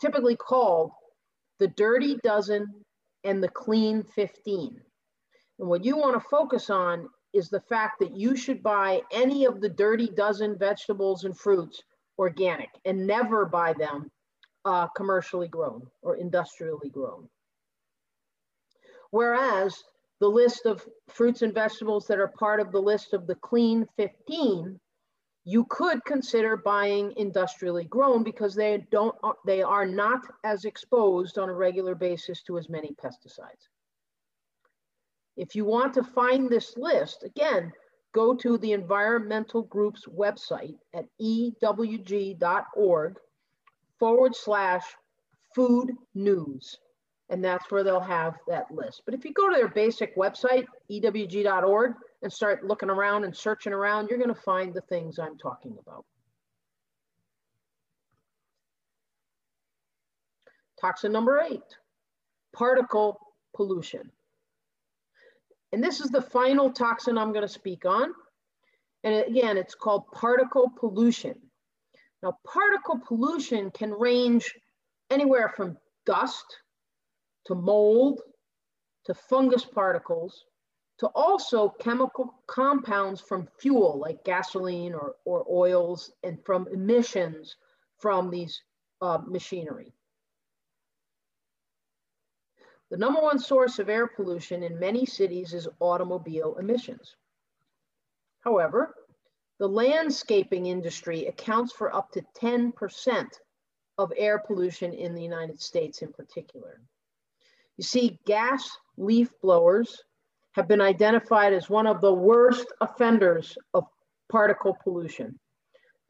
typically 0.00 0.36
called 0.36 0.92
the 1.58 1.68
dirty 1.68 2.16
dozen 2.22 2.66
and 3.24 3.42
the 3.42 3.48
clean 3.48 4.02
15. 4.02 4.80
And 5.58 5.68
what 5.68 5.84
you 5.84 5.96
want 5.96 6.14
to 6.14 6.28
focus 6.28 6.70
on 6.70 7.08
is 7.32 7.48
the 7.48 7.60
fact 7.60 8.00
that 8.00 8.16
you 8.16 8.34
should 8.34 8.62
buy 8.62 9.02
any 9.12 9.44
of 9.44 9.60
the 9.60 9.68
dirty 9.68 10.08
dozen 10.08 10.58
vegetables 10.58 11.24
and 11.24 11.38
fruits 11.38 11.82
organic 12.18 12.70
and 12.84 13.06
never 13.06 13.46
buy 13.46 13.72
them 13.72 14.10
uh, 14.64 14.86
commercially 14.88 15.48
grown 15.48 15.86
or 16.02 16.16
industrially 16.16 16.88
grown. 16.88 17.28
Whereas 19.10 19.82
the 20.20 20.28
list 20.28 20.66
of 20.66 20.86
fruits 21.08 21.42
and 21.42 21.52
vegetables 21.52 22.06
that 22.06 22.18
are 22.18 22.28
part 22.28 22.60
of 22.60 22.72
the 22.72 22.80
list 22.80 23.12
of 23.12 23.26
the 23.26 23.34
clean 23.34 23.86
15, 23.96 24.78
you 25.44 25.64
could 25.64 26.04
consider 26.04 26.56
buying 26.56 27.12
industrially 27.16 27.84
grown 27.84 28.22
because 28.22 28.54
they 28.54 28.86
don't 28.92 29.16
they 29.44 29.62
are 29.62 29.84
not 29.84 30.20
as 30.44 30.64
exposed 30.64 31.38
on 31.38 31.48
a 31.48 31.54
regular 31.54 31.96
basis 31.96 32.42
to 32.42 32.58
as 32.58 32.68
many 32.68 32.94
pesticides. 33.02 33.66
If 35.36 35.56
you 35.56 35.64
want 35.64 35.94
to 35.94 36.04
find 36.04 36.48
this 36.48 36.76
list, 36.76 37.24
again, 37.24 37.72
go 38.12 38.34
to 38.34 38.58
the 38.58 38.72
environmental 38.72 39.62
group's 39.62 40.06
website 40.06 40.76
at 40.94 41.06
ewg.org 41.20 43.16
forward 43.98 44.36
slash 44.36 44.84
food 45.54 45.92
news. 46.14 46.78
And 47.30 47.42
that's 47.42 47.70
where 47.70 47.82
they'll 47.82 48.00
have 48.00 48.34
that 48.48 48.70
list. 48.70 49.02
But 49.06 49.14
if 49.14 49.24
you 49.24 49.32
go 49.32 49.48
to 49.48 49.56
their 49.56 49.68
basic 49.68 50.14
website, 50.16 50.66
ewg.org, 50.90 51.94
and 52.22 52.32
start 52.32 52.64
looking 52.64 52.90
around 52.90 53.24
and 53.24 53.34
searching 53.34 53.72
around, 53.72 54.08
you're 54.08 54.18
going 54.18 54.28
to 54.28 54.34
find 54.34 54.74
the 54.74 54.82
things 54.82 55.18
I'm 55.18 55.38
talking 55.38 55.76
about. 55.80 56.04
Toxin 60.80 61.12
number 61.12 61.40
eight, 61.40 61.62
particle 62.52 63.18
pollution. 63.54 64.10
And 65.72 65.82
this 65.82 66.00
is 66.00 66.10
the 66.10 66.22
final 66.22 66.70
toxin 66.70 67.16
I'm 67.16 67.32
going 67.32 67.46
to 67.46 67.52
speak 67.52 67.84
on. 67.84 68.12
And 69.04 69.24
again, 69.26 69.56
it's 69.56 69.74
called 69.74 70.04
particle 70.12 70.70
pollution. 70.78 71.34
Now, 72.22 72.38
particle 72.44 73.00
pollution 73.06 73.70
can 73.70 73.90
range 73.90 74.54
anywhere 75.10 75.52
from 75.56 75.76
dust 76.06 76.44
to 77.46 77.54
mold 77.54 78.20
to 79.06 79.14
fungus 79.14 79.64
particles 79.64 80.44
to 80.98 81.08
also 81.08 81.70
chemical 81.80 82.34
compounds 82.46 83.20
from 83.20 83.48
fuel 83.58 83.98
like 83.98 84.22
gasoline 84.24 84.94
or, 84.94 85.16
or 85.24 85.44
oils 85.50 86.12
and 86.22 86.38
from 86.44 86.68
emissions 86.72 87.56
from 87.98 88.30
these 88.30 88.62
uh, 89.00 89.18
machinery. 89.26 89.92
The 92.92 92.98
number 92.98 93.22
one 93.22 93.38
source 93.38 93.78
of 93.78 93.88
air 93.88 94.06
pollution 94.06 94.62
in 94.62 94.78
many 94.78 95.06
cities 95.06 95.54
is 95.54 95.66
automobile 95.80 96.56
emissions. 96.58 97.16
However, 98.40 98.94
the 99.58 99.66
landscaping 99.66 100.66
industry 100.66 101.24
accounts 101.24 101.72
for 101.72 101.96
up 101.96 102.12
to 102.12 102.22
10% 102.38 103.26
of 103.96 104.12
air 104.14 104.42
pollution 104.46 104.92
in 104.92 105.14
the 105.14 105.22
United 105.22 105.58
States 105.58 106.02
in 106.02 106.12
particular. 106.12 106.82
You 107.78 107.84
see, 107.84 108.18
gas 108.26 108.68
leaf 108.98 109.30
blowers 109.40 110.04
have 110.50 110.68
been 110.68 110.82
identified 110.82 111.54
as 111.54 111.70
one 111.70 111.86
of 111.86 112.02
the 112.02 112.12
worst 112.12 112.66
offenders 112.82 113.56
of 113.72 113.86
particle 114.28 114.76
pollution, 114.84 115.38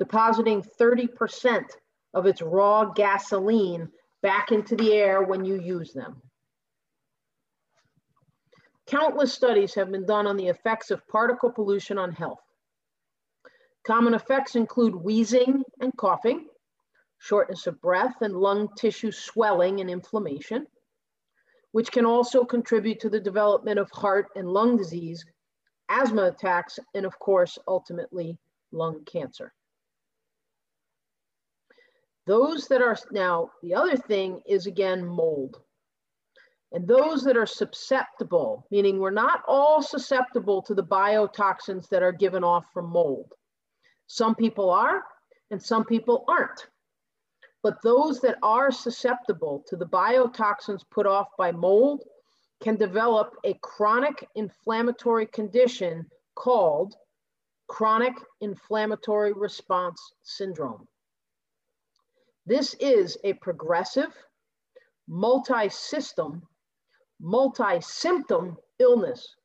depositing 0.01 0.65
30% 0.81 1.65
of 2.15 2.27
its 2.27 2.43
raw 2.43 2.87
gasoline 2.87 3.89
back 4.21 4.51
into 4.51 4.75
the 4.75 4.95
air 4.95 5.23
when 5.23 5.45
you 5.45 5.61
use 5.61 5.93
them. 5.93 6.21
Countless 8.87 9.33
studies 9.33 9.75
have 9.75 9.91
been 9.91 10.07
done 10.07 10.27
on 10.27 10.37
the 10.37 10.49
effects 10.49 10.91
of 10.91 11.07
particle 11.09 11.51
pollution 11.51 11.99
on 11.99 12.13
health. 12.13 12.43
Common 13.87 14.15
effects 14.15 14.55
include 14.55 14.95
wheezing 14.95 15.63
and 15.81 15.97
coughing, 15.97 16.49
shortness 17.19 17.67
of 17.67 17.81
breath, 17.81 18.21
and 18.21 18.37
lung 18.37 18.69
tissue 18.77 19.13
swelling 19.13 19.81
and 19.81 19.91
inflammation, 19.91 20.67
which 21.73 21.91
can 21.91 22.05
also 22.05 22.45
contribute 22.45 23.01
to 23.01 23.09
the 23.09 23.21
development 23.21 23.79
of 23.79 23.91
heart 23.91 24.29
and 24.37 24.49
lung 24.49 24.77
disease, 24.77 25.25
asthma 25.89 26.25
attacks, 26.25 26.79
and 26.95 27.07
of 27.07 27.19
course, 27.19 27.59
ultimately 27.67 28.39
lung 28.73 29.05
cancer. 29.05 29.53
Those 32.27 32.69
that 32.69 32.83
are 32.83 32.97
now, 33.11 33.51
the 33.63 33.75
other 33.75 33.97
thing 33.97 34.43
is 34.47 34.67
again 34.67 35.05
mold. 35.05 35.61
And 36.73 36.89
those 36.89 37.23
that 37.25 37.37
are 37.37 37.47
susceptible, 37.47 38.67
meaning 38.71 38.99
we're 38.99 39.11
not 39.11 39.43
all 39.47 39.83
susceptible 39.83 40.63
to 40.63 40.75
the 40.75 40.83
biotoxins 40.83 41.89
that 41.91 42.03
are 42.03 42.13
given 42.13 42.43
off 42.43 42.65
from 42.73 42.87
mold. 42.87 43.33
Some 44.07 44.35
people 44.35 44.71
are, 44.71 45.05
and 45.51 45.63
some 45.63 45.85
people 45.85 46.25
aren't. 46.29 46.67
But 47.63 47.83
those 47.83 48.21
that 48.21 48.39
are 48.43 48.73
susceptible 48.73 49.65
to 49.69 49.77
the 49.77 49.87
biotoxins 49.87 50.83
put 50.91 51.07
off 51.07 51.29
by 51.37 51.53
mold 51.53 52.05
can 52.63 52.77
develop 52.77 53.35
a 53.45 53.55
chronic 53.61 54.27
inflammatory 54.35 55.27
condition 55.27 56.07
called 56.35 56.95
chronic 57.69 58.15
inflammatory 58.41 59.33
response 59.33 60.01
syndrome. 60.23 60.89
This 62.47 62.75
is 62.81 63.19
a 63.25 63.35
progressive, 63.35 64.13
multi-system, 65.07 66.43
multi-symptom 67.23 68.57
illness 68.81 69.37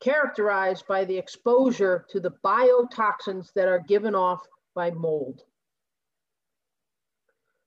characterized 0.00 0.86
by 0.86 1.04
the 1.04 1.16
exposure 1.16 2.04
to 2.10 2.18
the 2.18 2.32
biotoxins 2.44 3.52
that 3.54 3.68
are 3.68 3.84
given 3.86 4.14
off 4.14 4.40
by 4.74 4.90
mold. 4.90 5.42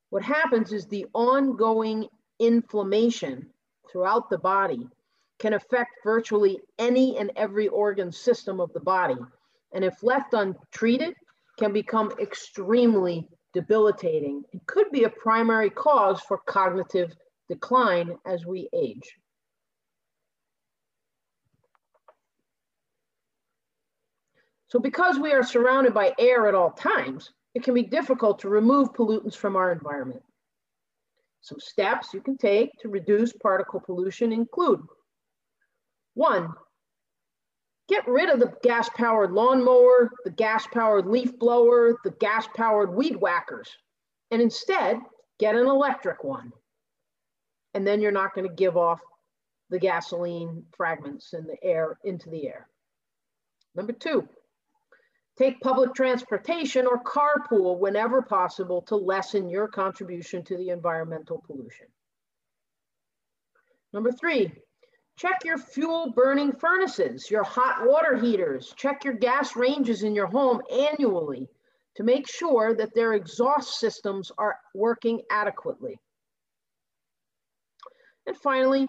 What 0.09 0.23
happens 0.23 0.73
is 0.73 0.85
the 0.85 1.05
ongoing 1.13 2.07
inflammation 2.39 3.47
throughout 3.91 4.29
the 4.29 4.39
body 4.39 4.87
can 5.39 5.53
affect 5.53 5.91
virtually 6.03 6.59
any 6.79 7.17
and 7.17 7.31
every 7.35 7.67
organ 7.67 8.11
system 8.11 8.59
of 8.59 8.73
the 8.73 8.79
body. 8.79 9.17
And 9.73 9.85
if 9.85 10.03
left 10.03 10.33
untreated, 10.33 11.13
can 11.59 11.73
become 11.73 12.11
extremely 12.19 13.27
debilitating. 13.53 14.43
It 14.53 14.65
could 14.65 14.89
be 14.91 15.03
a 15.03 15.09
primary 15.09 15.69
cause 15.69 16.21
for 16.21 16.39
cognitive 16.39 17.13
decline 17.49 18.17
as 18.25 18.45
we 18.45 18.69
age. 18.73 19.15
So 24.69 24.79
because 24.79 25.19
we 25.19 25.31
are 25.31 25.43
surrounded 25.43 25.93
by 25.93 26.13
air 26.19 26.47
at 26.47 26.55
all 26.55 26.71
times, 26.71 27.31
it 27.55 27.63
can 27.63 27.73
be 27.73 27.83
difficult 27.83 28.39
to 28.39 28.49
remove 28.49 28.93
pollutants 28.93 29.35
from 29.35 29.55
our 29.55 29.71
environment. 29.71 30.21
Some 31.41 31.59
steps 31.59 32.13
you 32.13 32.21
can 32.21 32.37
take 32.37 32.71
to 32.79 32.89
reduce 32.89 33.33
particle 33.33 33.79
pollution 33.79 34.31
include 34.31 34.81
one, 36.13 36.53
get 37.87 38.07
rid 38.07 38.29
of 38.29 38.39
the 38.39 38.53
gas 38.61 38.89
powered 38.89 39.31
lawnmower, 39.31 40.11
the 40.25 40.31
gas 40.31 40.67
powered 40.67 41.07
leaf 41.07 41.37
blower, 41.39 41.97
the 42.03 42.11
gas 42.11 42.47
powered 42.55 42.93
weed 42.93 43.15
whackers, 43.15 43.69
and 44.31 44.41
instead 44.41 44.99
get 45.39 45.55
an 45.55 45.65
electric 45.65 46.23
one. 46.23 46.51
And 47.73 47.87
then 47.87 48.01
you're 48.01 48.11
not 48.11 48.35
going 48.35 48.47
to 48.47 48.53
give 48.53 48.77
off 48.77 48.99
the 49.69 49.79
gasoline 49.79 50.65
fragments 50.75 51.33
in 51.33 51.47
the 51.47 51.57
air 51.63 51.97
into 52.03 52.29
the 52.29 52.47
air. 52.47 52.67
Number 53.75 53.93
two, 53.93 54.27
Take 55.39 55.61
public 55.61 55.95
transportation 55.95 56.85
or 56.85 57.01
carpool 57.01 57.79
whenever 57.79 58.21
possible 58.21 58.81
to 58.83 58.95
lessen 58.97 59.49
your 59.49 59.69
contribution 59.69 60.43
to 60.43 60.57
the 60.57 60.69
environmental 60.69 61.41
pollution. 61.47 61.87
Number 63.93 64.11
three, 64.11 64.51
check 65.15 65.39
your 65.45 65.57
fuel 65.57 66.11
burning 66.13 66.51
furnaces, 66.51 67.31
your 67.31 67.43
hot 67.43 67.87
water 67.87 68.17
heaters, 68.17 68.73
check 68.75 69.05
your 69.05 69.13
gas 69.13 69.55
ranges 69.55 70.03
in 70.03 70.13
your 70.13 70.27
home 70.27 70.61
annually 70.69 71.47
to 71.95 72.03
make 72.03 72.29
sure 72.29 72.75
that 72.75 72.93
their 72.93 73.13
exhaust 73.13 73.79
systems 73.79 74.31
are 74.37 74.59
working 74.75 75.21
adequately. 75.31 75.97
And 78.27 78.35
finally, 78.35 78.87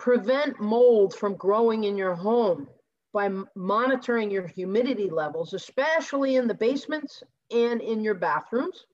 Prevent 0.00 0.58
mold 0.58 1.14
from 1.14 1.36
growing 1.36 1.84
in 1.84 1.98
your 1.98 2.14
home 2.14 2.66
by 3.12 3.28
monitoring 3.56 4.30
your 4.30 4.46
humidity 4.46 5.10
levels, 5.10 5.54
especially 5.54 6.36
in 6.36 6.46
the 6.46 6.54
basements 6.54 7.22
and 7.50 7.80
in 7.80 8.02
your 8.02 8.14
bathrooms. 8.14 8.86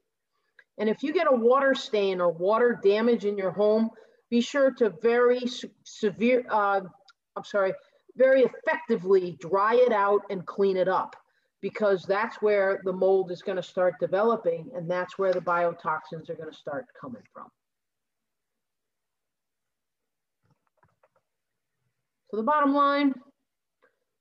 And 0.78 0.88
if 0.88 1.02
you 1.02 1.12
get 1.12 1.26
a 1.30 1.34
water 1.34 1.74
stain 1.74 2.20
or 2.20 2.30
water 2.30 2.78
damage 2.82 3.24
in 3.24 3.36
your 3.36 3.50
home, 3.50 3.90
be 4.30 4.40
sure 4.40 4.70
to 4.72 4.90
very 5.02 5.42
severe, 5.84 6.44
uh, 6.50 6.80
I'm 7.36 7.44
sorry, 7.44 7.72
very 8.16 8.42
effectively 8.42 9.36
dry 9.40 9.74
it 9.74 9.92
out 9.92 10.22
and 10.30 10.44
clean 10.46 10.76
it 10.76 10.88
up 10.88 11.16
because 11.60 12.02
that's 12.02 12.36
where 12.36 12.80
the 12.84 12.92
mold 12.92 13.30
is 13.30 13.42
going 13.42 13.56
to 13.56 13.62
start 13.62 13.94
developing 14.00 14.70
and 14.74 14.90
that's 14.90 15.18
where 15.18 15.32
the 15.32 15.40
biotoxins 15.40 16.28
are 16.28 16.34
going 16.34 16.50
to 16.50 16.56
start 16.56 16.86
coming 16.98 17.22
from. 17.32 17.46
So 22.30 22.36
the 22.36 22.42
bottom 22.42 22.74
line, 22.74 23.14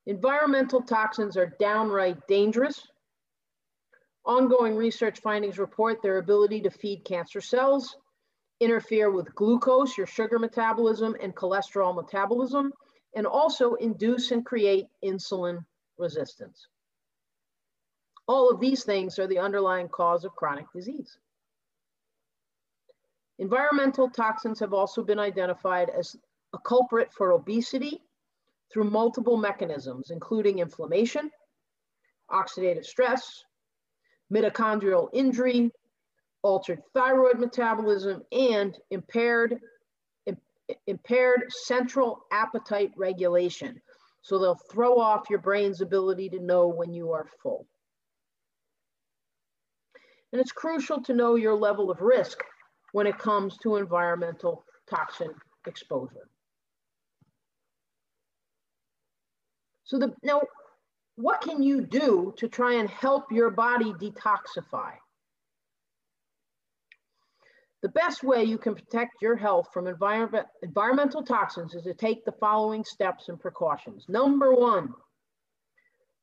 environmental 0.05 0.81
toxins 0.81 1.37
are 1.37 1.55
downright 1.59 2.17
dangerous. 2.27 2.87
Ongoing 4.25 4.75
research 4.75 5.19
findings 5.19 5.59
report 5.59 6.01
their 6.01 6.17
ability 6.17 6.61
to 6.61 6.69
feed 6.69 7.05
cancer 7.05 7.41
cells, 7.41 7.97
interfere 8.59 9.11
with 9.11 9.33
glucose, 9.35 9.97
your 9.97 10.07
sugar 10.07 10.39
metabolism, 10.39 11.15
and 11.21 11.35
cholesterol 11.35 11.95
metabolism, 11.95 12.71
and 13.15 13.27
also 13.27 13.75
induce 13.75 14.31
and 14.31 14.45
create 14.45 14.87
insulin 15.03 15.63
resistance. 15.97 16.67
All 18.27 18.49
of 18.49 18.59
these 18.59 18.83
things 18.83 19.19
are 19.19 19.27
the 19.27 19.37
underlying 19.37 19.87
cause 19.89 20.25
of 20.25 20.35
chronic 20.35 20.65
disease. 20.73 21.17
Environmental 23.37 24.09
toxins 24.09 24.59
have 24.59 24.73
also 24.73 25.03
been 25.03 25.19
identified 25.19 25.89
as 25.89 26.15
a 26.53 26.57
culprit 26.59 27.11
for 27.13 27.33
obesity 27.33 28.01
through 28.71 28.89
multiple 28.89 29.37
mechanisms, 29.37 30.09
including 30.11 30.59
inflammation, 30.59 31.29
oxidative 32.31 32.85
stress, 32.85 33.43
mitochondrial 34.33 35.09
injury, 35.13 35.71
altered 36.41 36.81
thyroid 36.93 37.39
metabolism, 37.39 38.23
and 38.31 38.77
impaired, 38.91 39.59
impaired 40.87 41.45
central 41.49 42.21
appetite 42.31 42.91
regulation. 42.97 43.81
So 44.21 44.39
they'll 44.39 44.59
throw 44.71 44.99
off 44.99 45.29
your 45.29 45.39
brain's 45.39 45.81
ability 45.81 46.29
to 46.29 46.39
know 46.39 46.67
when 46.67 46.93
you 46.93 47.11
are 47.11 47.27
full. 47.43 47.67
And 50.31 50.41
it's 50.41 50.51
crucial 50.51 51.01
to 51.03 51.13
know 51.13 51.35
your 51.35 51.55
level 51.55 51.91
of 51.91 52.01
risk 52.01 52.43
when 52.91 53.07
it 53.07 53.17
comes 53.17 53.57
to 53.59 53.75
environmental 53.75 54.65
toxin 54.89 55.33
exposure. 55.67 56.27
So 59.85 59.99
the, 59.99 60.13
now, 60.23 60.41
what 61.15 61.41
can 61.41 61.63
you 61.63 61.81
do 61.81 62.33
to 62.37 62.47
try 62.47 62.73
and 62.73 62.89
help 62.89 63.31
your 63.31 63.51
body 63.51 63.93
detoxify? 63.93 64.93
The 67.81 67.89
best 67.89 68.23
way 68.23 68.43
you 68.43 68.57
can 68.57 68.73
protect 68.73 69.21
your 69.21 69.35
health 69.35 69.67
from 69.71 69.85
environment, 69.85 70.47
environmental 70.63 71.23
toxins 71.23 71.75
is 71.75 71.83
to 71.83 71.93
take 71.93 72.25
the 72.25 72.31
following 72.31 72.83
steps 72.83 73.29
and 73.29 73.39
precautions. 73.39 74.05
Number 74.09 74.55
one, 74.55 74.93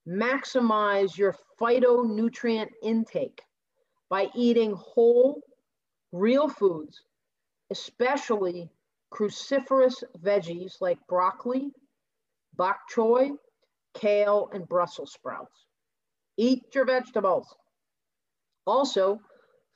maximize 0.08 1.16
your 1.16 1.36
phytonutrient 1.60 2.70
intake 2.82 3.42
by 4.10 4.28
eating 4.34 4.72
whole, 4.72 5.40
real 6.10 6.48
foods, 6.48 7.02
especially 7.70 8.68
cruciferous 9.12 10.02
veggies 10.20 10.80
like 10.80 10.98
broccoli, 11.08 11.70
bok 12.56 12.80
choy, 12.92 13.30
kale, 13.94 14.50
and 14.52 14.68
Brussels 14.68 15.12
sprouts. 15.12 15.66
Eat 16.36 16.62
your 16.74 16.84
vegetables. 16.84 17.54
Also, 18.66 19.20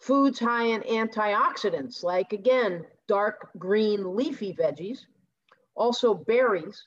foods 0.01 0.39
high 0.39 0.67
in 0.67 0.83
antioxidants, 0.83 2.03
like 2.03 2.33
again, 2.33 2.85
dark 3.09 3.51
green 3.59 4.17
leafy 4.17 4.53
veggies, 4.53 5.01
also 5.75 6.15
berries, 6.15 6.87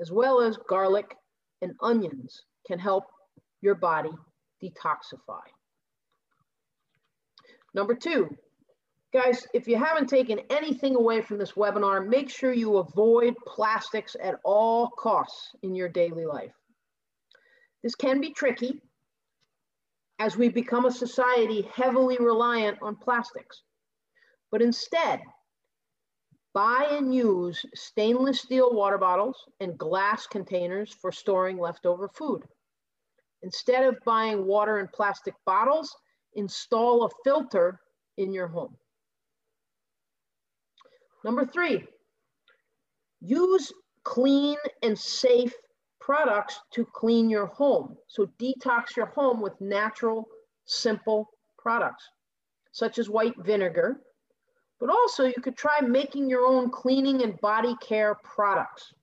as 0.00 0.10
well 0.10 0.40
as 0.40 0.56
garlic 0.68 1.16
and 1.62 1.72
onions 1.80 2.42
can 2.66 2.78
help 2.78 3.04
your 3.60 3.74
body 3.74 4.10
detoxify. 4.62 5.42
Number 7.74 7.94
two, 7.94 8.28
guys, 9.12 9.46
if 9.54 9.66
you 9.66 9.76
haven't 9.76 10.08
taken 10.08 10.40
anything 10.50 10.94
away 10.96 11.20
from 11.22 11.38
this 11.38 11.52
webinar, 11.52 12.06
make 12.06 12.30
sure 12.30 12.52
you 12.52 12.76
avoid 12.76 13.34
plastics 13.46 14.16
at 14.22 14.36
all 14.44 14.88
costs 14.98 15.50
in 15.62 15.74
your 15.74 15.88
daily 15.88 16.26
life. 16.26 16.52
This 17.82 17.94
can 17.94 18.20
be 18.20 18.32
tricky 18.32 18.80
as 20.18 20.36
we 20.36 20.48
become 20.48 20.84
a 20.84 20.90
society 20.90 21.62
heavily 21.72 22.18
reliant 22.18 22.78
on 22.82 22.96
plastics. 22.96 23.62
But 24.50 24.62
instead, 24.62 25.20
buy 26.54 26.88
and 26.90 27.14
use 27.14 27.64
stainless 27.74 28.40
steel 28.40 28.72
water 28.74 28.98
bottles 28.98 29.36
and 29.60 29.78
glass 29.78 30.26
containers 30.26 30.92
for 31.00 31.12
storing 31.12 31.58
leftover 31.58 32.08
food. 32.08 32.42
Instead 33.42 33.84
of 33.84 33.96
buying 34.04 34.44
water 34.44 34.80
in 34.80 34.88
plastic 34.88 35.34
bottles, 35.46 35.94
install 36.34 37.04
a 37.04 37.10
filter 37.24 37.78
in 38.16 38.32
your 38.32 38.48
home. 38.48 38.76
Number 41.28 41.44
three, 41.44 41.86
use 43.20 43.70
clean 44.02 44.56
and 44.82 44.98
safe 44.98 45.52
products 46.00 46.58
to 46.70 46.86
clean 46.86 47.28
your 47.28 47.44
home. 47.44 47.98
So 48.06 48.30
detox 48.40 48.96
your 48.96 49.04
home 49.04 49.42
with 49.42 49.60
natural, 49.60 50.26
simple 50.64 51.28
products, 51.58 52.08
such 52.72 52.98
as 52.98 53.10
white 53.10 53.34
vinegar. 53.40 54.00
But 54.80 54.88
also 54.88 55.26
you 55.26 55.42
could 55.42 55.58
try 55.58 55.82
making 55.82 56.30
your 56.30 56.46
own 56.46 56.70
cleaning 56.70 57.22
and 57.22 57.38
body 57.42 57.76
care 57.82 58.14
products. 58.24 58.94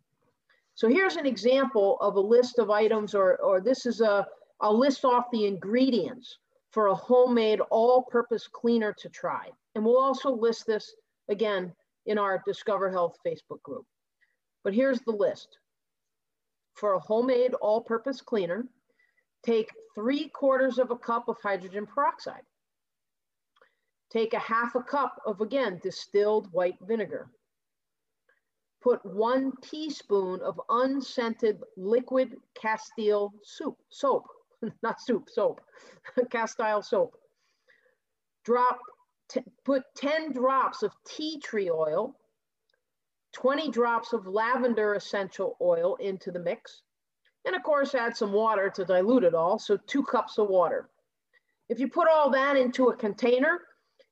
So 0.73 0.87
here's 0.87 1.17
an 1.17 1.27
example 1.27 1.99
of 2.01 2.15
a 2.15 2.19
list 2.19 2.57
of 2.57 2.71
items, 2.71 3.13
or, 3.13 3.37
or 3.37 3.61
this 3.61 3.85
is 3.85 4.01
a, 4.01 4.25
I'll 4.59 4.79
list 4.79 5.05
off 5.05 5.25
the 5.31 5.45
ingredients 5.45 6.39
for 6.71 6.87
a 6.87 6.95
homemade 6.95 7.59
all-purpose 7.69 8.47
cleaner 8.47 8.93
to 8.93 9.09
try. 9.09 9.51
And 9.75 9.85
we'll 9.85 10.01
also 10.01 10.31
list 10.31 10.65
this 10.65 10.95
again 11.29 11.71
in 12.05 12.17
our 12.17 12.41
Discover 12.45 12.91
Health 12.91 13.17
Facebook 13.25 13.61
group. 13.63 13.85
But 14.63 14.73
here's 14.73 15.01
the 15.01 15.11
list 15.11 15.57
for 16.75 16.93
a 16.93 16.99
homemade 16.99 17.53
all-purpose 17.55 18.21
cleaner, 18.21 18.67
take 19.45 19.69
three 19.95 20.27
quarters 20.29 20.77
of 20.77 20.91
a 20.91 20.97
cup 20.97 21.29
of 21.29 21.37
hydrogen 21.41 21.85
peroxide. 21.85 22.43
Take 24.11 24.33
a 24.33 24.39
half 24.39 24.75
a 24.75 24.83
cup 24.83 25.19
of, 25.25 25.41
again, 25.41 25.79
distilled 25.81 26.51
white 26.51 26.77
vinegar. 26.81 27.29
Put 28.83 29.03
one 29.05 29.53
teaspoon 29.61 30.41
of 30.41 30.61
unscented 30.69 31.59
liquid 31.75 32.35
Castile 32.53 33.33
soup, 33.43 33.77
soap, 33.89 34.25
not 34.83 35.01
soup, 35.01 35.29
soap, 35.29 35.61
Castile 36.29 36.83
soap. 36.83 37.15
Drop, 38.43 38.79
put 39.63 39.83
10 39.97 40.33
drops 40.33 40.83
of 40.83 40.91
tea 41.05 41.39
tree 41.39 41.69
oil 41.69 42.15
20 43.35 43.69
drops 43.69 44.13
of 44.13 44.27
lavender 44.27 44.93
essential 44.93 45.57
oil 45.59 45.95
into 45.97 46.31
the 46.31 46.39
mix. 46.39 46.83
And 47.45 47.53
of 47.53 47.63
course, 47.63 47.93
add 47.93 48.15
some 48.15 48.31
water 48.31 48.69
to 48.69 48.85
dilute 48.85 49.25
it 49.25 49.35
all. 49.35 49.59
So 49.59 49.77
two 49.87 50.03
cups 50.03 50.37
of 50.37 50.47
water. 50.47 50.89
If 51.67 51.79
you 51.79 51.89
put 51.89 52.07
all 52.07 52.29
that 52.31 52.55
into 52.55 52.87
a 52.87 52.95
container 52.95 53.59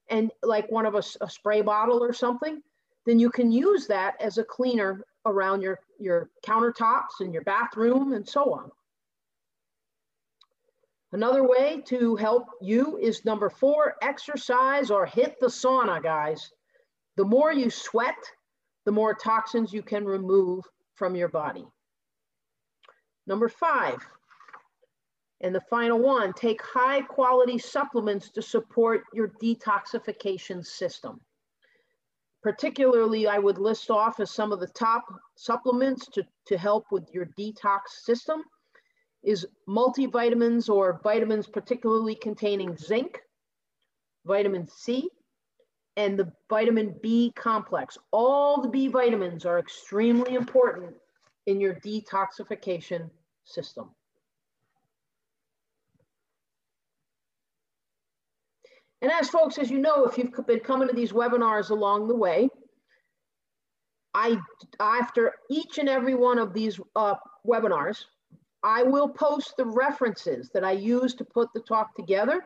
and 0.09 0.29
like 0.43 0.69
one 0.69 0.85
of 0.85 0.95
a, 0.95 1.03
a 1.21 1.29
spray 1.29 1.61
bottle 1.61 2.03
or 2.03 2.11
something, 2.11 2.61
then 3.05 3.17
you 3.17 3.29
can 3.29 3.49
use 3.49 3.87
that 3.87 4.15
as 4.19 4.37
a 4.37 4.43
cleaner 4.43 5.05
around 5.25 5.61
your, 5.61 5.79
your 5.99 6.29
countertops 6.45 7.21
and 7.21 7.33
your 7.33 7.43
bathroom 7.43 8.11
and 8.11 8.27
so 8.27 8.53
on. 8.53 8.69
Another 11.13 11.47
way 11.47 11.79
to 11.85 12.15
help 12.15 12.47
you 12.59 12.97
is 12.97 13.23
number 13.23 13.47
four, 13.47 13.95
exercise 14.01 14.89
or 14.89 15.05
hit 15.05 15.39
the 15.39 15.45
sauna, 15.45 16.01
guys. 16.01 16.51
The 17.17 17.23
more 17.23 17.53
you 17.53 17.69
sweat, 17.69 18.17
the 18.85 18.91
more 18.91 19.13
toxins 19.13 19.71
you 19.71 19.83
can 19.83 20.05
remove 20.05 20.65
from 20.95 21.15
your 21.15 21.29
body. 21.29 21.67
Number 23.27 23.47
five, 23.47 23.99
and 25.41 25.53
the 25.53 25.61
final 25.69 25.99
one, 25.99 26.33
take 26.33 26.61
high 26.63 27.01
quality 27.01 27.59
supplements 27.59 28.29
to 28.31 28.41
support 28.41 29.03
your 29.13 29.27
detoxification 29.41 30.65
system. 30.65 31.21
Particularly, 32.41 33.27
I 33.27 33.37
would 33.37 33.59
list 33.59 33.91
off 33.91 34.19
as 34.19 34.31
some 34.31 34.51
of 34.51 34.59
the 34.59 34.67
top 34.67 35.05
supplements 35.35 36.07
to, 36.07 36.25
to 36.47 36.57
help 36.57 36.85
with 36.91 37.07
your 37.13 37.27
detox 37.37 37.81
system 37.89 38.43
is 39.23 39.45
multivitamins 39.67 40.69
or 40.69 40.99
vitamins 41.03 41.47
particularly 41.47 42.15
containing 42.15 42.75
zinc, 42.77 43.21
vitamin 44.25 44.67
C, 44.67 45.09
and 45.95 46.17
the 46.17 46.31
vitamin 46.49 46.95
B 47.01 47.31
complex. 47.35 47.97
All 48.11 48.61
the 48.61 48.69
B 48.69 48.87
vitamins 48.87 49.45
are 49.45 49.59
extremely 49.59 50.35
important 50.35 50.93
in 51.45 51.59
your 51.59 51.75
detoxification 51.75 53.09
system. 53.45 53.89
And 59.01 59.11
as 59.11 59.29
folks, 59.29 59.57
as 59.57 59.69
you 59.69 59.79
know, 59.79 60.05
if 60.05 60.17
you've 60.17 60.31
been 60.47 60.61
coming 60.61 60.87
to 60.87 60.95
these 60.95 61.11
webinars 61.11 61.71
along 61.71 62.07
the 62.07 62.15
way, 62.15 62.49
I, 64.13 64.37
after 64.79 65.33
each 65.49 65.77
and 65.77 65.89
every 65.89 66.15
one 66.15 66.39
of 66.39 66.53
these 66.53 66.79
uh, 66.95 67.15
webinars, 67.45 68.05
I 68.63 68.83
will 68.83 69.09
post 69.09 69.55
the 69.57 69.65
references 69.65 70.49
that 70.53 70.63
I 70.63 70.71
use 70.71 71.13
to 71.15 71.25
put 71.25 71.51
the 71.53 71.59
talk 71.59 71.95
together 71.95 72.45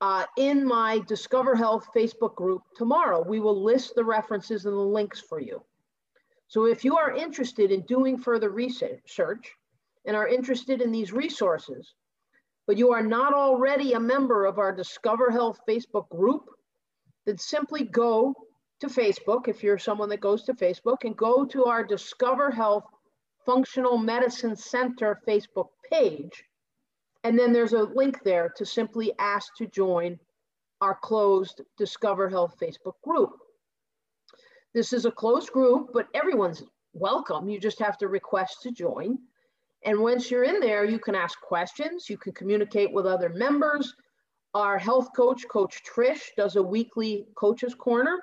uh, 0.00 0.24
in 0.36 0.66
my 0.66 1.00
Discover 1.06 1.54
Health 1.54 1.86
Facebook 1.96 2.34
group 2.34 2.62
tomorrow. 2.74 3.22
We 3.22 3.40
will 3.40 3.62
list 3.62 3.94
the 3.94 4.04
references 4.04 4.66
and 4.66 4.74
the 4.74 4.80
links 4.80 5.20
for 5.20 5.40
you. 5.40 5.62
So 6.48 6.66
if 6.66 6.84
you 6.84 6.96
are 6.96 7.14
interested 7.14 7.70
in 7.70 7.82
doing 7.82 8.18
further 8.18 8.50
research 8.50 9.52
and 10.04 10.16
are 10.16 10.28
interested 10.28 10.82
in 10.82 10.90
these 10.92 11.12
resources, 11.12 11.94
but 12.66 12.76
you 12.76 12.92
are 12.92 13.02
not 13.02 13.34
already 13.34 13.92
a 13.92 14.00
member 14.00 14.44
of 14.46 14.58
our 14.58 14.72
Discover 14.72 15.30
Health 15.30 15.60
Facebook 15.68 16.08
group, 16.08 16.44
then 17.24 17.38
simply 17.38 17.84
go 17.84 18.34
to 18.80 18.88
Facebook, 18.88 19.48
if 19.48 19.62
you're 19.62 19.78
someone 19.78 20.08
that 20.08 20.20
goes 20.20 20.42
to 20.44 20.54
Facebook, 20.54 21.04
and 21.04 21.16
go 21.16 21.44
to 21.46 21.64
our 21.64 21.84
Discover 21.84 22.50
Health 22.50 22.84
Functional 23.46 23.96
Medicine 23.96 24.56
Center 24.56 25.20
Facebook 25.26 25.68
page. 25.90 26.44
And 27.24 27.38
then 27.38 27.52
there's 27.52 27.72
a 27.72 27.84
link 27.84 28.22
there 28.24 28.52
to 28.56 28.66
simply 28.66 29.12
ask 29.18 29.54
to 29.56 29.66
join 29.66 30.18
our 30.80 30.96
closed 31.02 31.62
Discover 31.78 32.28
Health 32.28 32.56
Facebook 32.60 33.00
group. 33.02 33.30
This 34.74 34.92
is 34.92 35.06
a 35.06 35.10
closed 35.10 35.52
group, 35.52 35.90
but 35.94 36.08
everyone's 36.12 36.62
welcome. 36.92 37.48
You 37.48 37.58
just 37.58 37.78
have 37.78 37.96
to 37.98 38.08
request 38.08 38.62
to 38.62 38.72
join. 38.72 39.18
And 39.84 40.00
once 40.00 40.30
you're 40.30 40.44
in 40.44 40.60
there, 40.60 40.84
you 40.84 40.98
can 40.98 41.14
ask 41.14 41.40
questions, 41.40 42.10
you 42.10 42.18
can 42.18 42.32
communicate 42.32 42.92
with 42.92 43.06
other 43.06 43.28
members. 43.28 43.94
Our 44.54 44.78
health 44.78 45.08
coach, 45.14 45.46
Coach 45.48 45.82
Trish, 45.84 46.34
does 46.36 46.56
a 46.56 46.62
weekly 46.62 47.26
coaches 47.36 47.74
corner, 47.74 48.20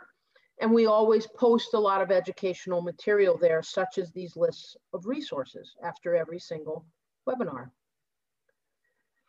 and 0.60 0.72
we 0.72 0.86
always 0.86 1.28
post 1.28 1.74
a 1.74 1.80
lot 1.80 2.02
of 2.02 2.12
educational 2.12 2.82
material 2.82 3.38
there, 3.38 3.62
such 3.62 3.98
as 3.98 4.12
these 4.12 4.36
lists 4.36 4.78
of 4.94 5.06
resources 5.06 5.76
after 5.84 6.16
every 6.16 6.40
single 6.40 6.86
webinar. 7.28 7.70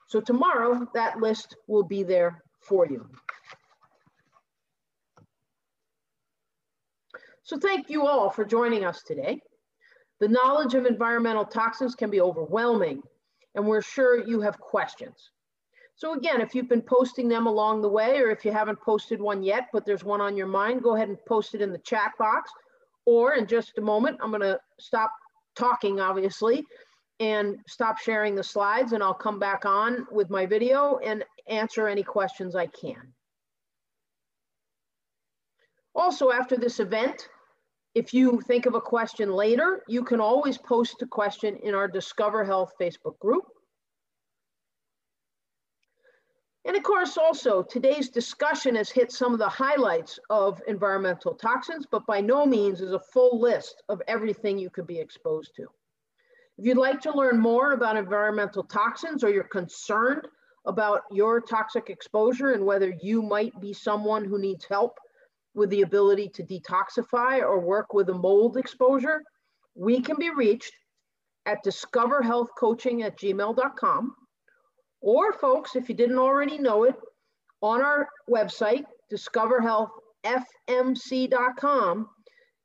So 0.06 0.20
tomorrow, 0.20 0.86
that 0.94 1.20
list 1.20 1.56
will 1.66 1.82
be 1.82 2.02
there 2.02 2.42
for 2.60 2.86
you. 2.86 3.08
So 7.42 7.58
thank 7.58 7.90
you 7.90 8.06
all 8.06 8.30
for 8.30 8.44
joining 8.44 8.84
us 8.84 9.02
today. 9.02 9.40
The 10.20 10.28
knowledge 10.28 10.74
of 10.74 10.86
environmental 10.86 11.44
toxins 11.44 11.94
can 11.94 12.10
be 12.10 12.20
overwhelming, 12.20 13.02
and 13.54 13.66
we're 13.66 13.82
sure 13.82 14.26
you 14.26 14.40
have 14.40 14.58
questions. 14.58 15.30
So 15.96 16.14
again, 16.14 16.40
if 16.40 16.54
you've 16.54 16.68
been 16.68 16.82
posting 16.82 17.28
them 17.28 17.46
along 17.46 17.82
the 17.82 17.88
way, 17.88 18.18
or 18.18 18.30
if 18.30 18.44
you 18.44 18.52
haven't 18.52 18.80
posted 18.80 19.20
one 19.20 19.42
yet, 19.42 19.68
but 19.72 19.86
there's 19.86 20.04
one 20.04 20.20
on 20.20 20.36
your 20.36 20.48
mind, 20.48 20.82
go 20.82 20.96
ahead 20.96 21.08
and 21.08 21.24
post 21.26 21.54
it 21.54 21.62
in 21.62 21.72
the 21.72 21.78
chat 21.78 22.12
box. 22.18 22.50
Or 23.06 23.34
in 23.34 23.46
just 23.46 23.78
a 23.78 23.82
moment, 23.82 24.18
I'm 24.20 24.32
gonna 24.32 24.58
stop 24.80 25.12
talking, 25.54 26.00
obviously, 26.00 26.64
and 27.20 27.58
stop 27.68 27.98
sharing 27.98 28.34
the 28.34 28.42
slides, 28.42 28.92
and 28.92 29.02
I'll 29.02 29.14
come 29.14 29.38
back 29.38 29.64
on 29.64 30.06
with 30.10 30.30
my 30.30 30.46
video 30.46 30.98
and 30.98 31.24
answer 31.46 31.86
any 31.86 32.02
questions 32.02 32.56
I 32.56 32.66
can. 32.66 33.14
Also, 35.94 36.32
after 36.32 36.56
this 36.56 36.80
event, 36.80 37.28
if 37.94 38.12
you 38.12 38.40
think 38.40 38.66
of 38.66 38.74
a 38.74 38.80
question 38.80 39.32
later, 39.32 39.84
you 39.86 40.02
can 40.02 40.20
always 40.20 40.58
post 40.58 41.02
a 41.02 41.06
question 41.06 41.56
in 41.62 41.72
our 41.74 41.86
Discover 41.86 42.44
Health 42.44 42.72
Facebook 42.80 43.16
group. 43.20 43.44
And 46.66 46.76
of 46.76 46.82
course, 46.82 47.18
also 47.18 47.62
today's 47.62 48.08
discussion 48.08 48.74
has 48.76 48.90
hit 48.90 49.12
some 49.12 49.34
of 49.34 49.38
the 49.38 49.48
highlights 49.48 50.18
of 50.30 50.62
environmental 50.66 51.34
toxins, 51.34 51.86
but 51.90 52.06
by 52.06 52.20
no 52.20 52.46
means 52.46 52.80
is 52.80 52.92
a 52.92 53.00
full 53.00 53.38
list 53.38 53.82
of 53.90 54.00
everything 54.08 54.58
you 54.58 54.70
could 54.70 54.86
be 54.86 54.98
exposed 54.98 55.54
to. 55.56 55.66
If 56.56 56.64
you'd 56.64 56.78
like 56.78 57.00
to 57.02 57.12
learn 57.12 57.38
more 57.38 57.72
about 57.72 57.96
environmental 57.96 58.62
toxins 58.62 59.22
or 59.22 59.30
you're 59.30 59.44
concerned 59.44 60.26
about 60.66 61.02
your 61.10 61.40
toxic 61.40 61.90
exposure 61.90 62.52
and 62.52 62.64
whether 62.64 62.94
you 63.02 63.20
might 63.20 63.60
be 63.60 63.74
someone 63.74 64.24
who 64.24 64.38
needs 64.38 64.64
help 64.64 64.98
with 65.54 65.68
the 65.70 65.82
ability 65.82 66.30
to 66.30 66.42
detoxify 66.42 67.40
or 67.40 67.60
work 67.60 67.92
with 67.92 68.08
a 68.08 68.14
mold 68.14 68.56
exposure, 68.56 69.22
we 69.74 70.00
can 70.00 70.16
be 70.16 70.30
reached 70.30 70.72
at 71.44 71.62
discoverhealthcoaching 71.62 73.04
at 73.04 73.18
gmail.com. 73.18 74.14
Or, 75.04 75.32
folks, 75.34 75.76
if 75.76 75.88
you 75.90 75.94
didn't 75.94 76.18
already 76.18 76.56
know 76.56 76.84
it, 76.84 76.94
on 77.60 77.82
our 77.82 78.08
website, 78.30 78.86
discoverhealthfmc.com, 79.12 82.08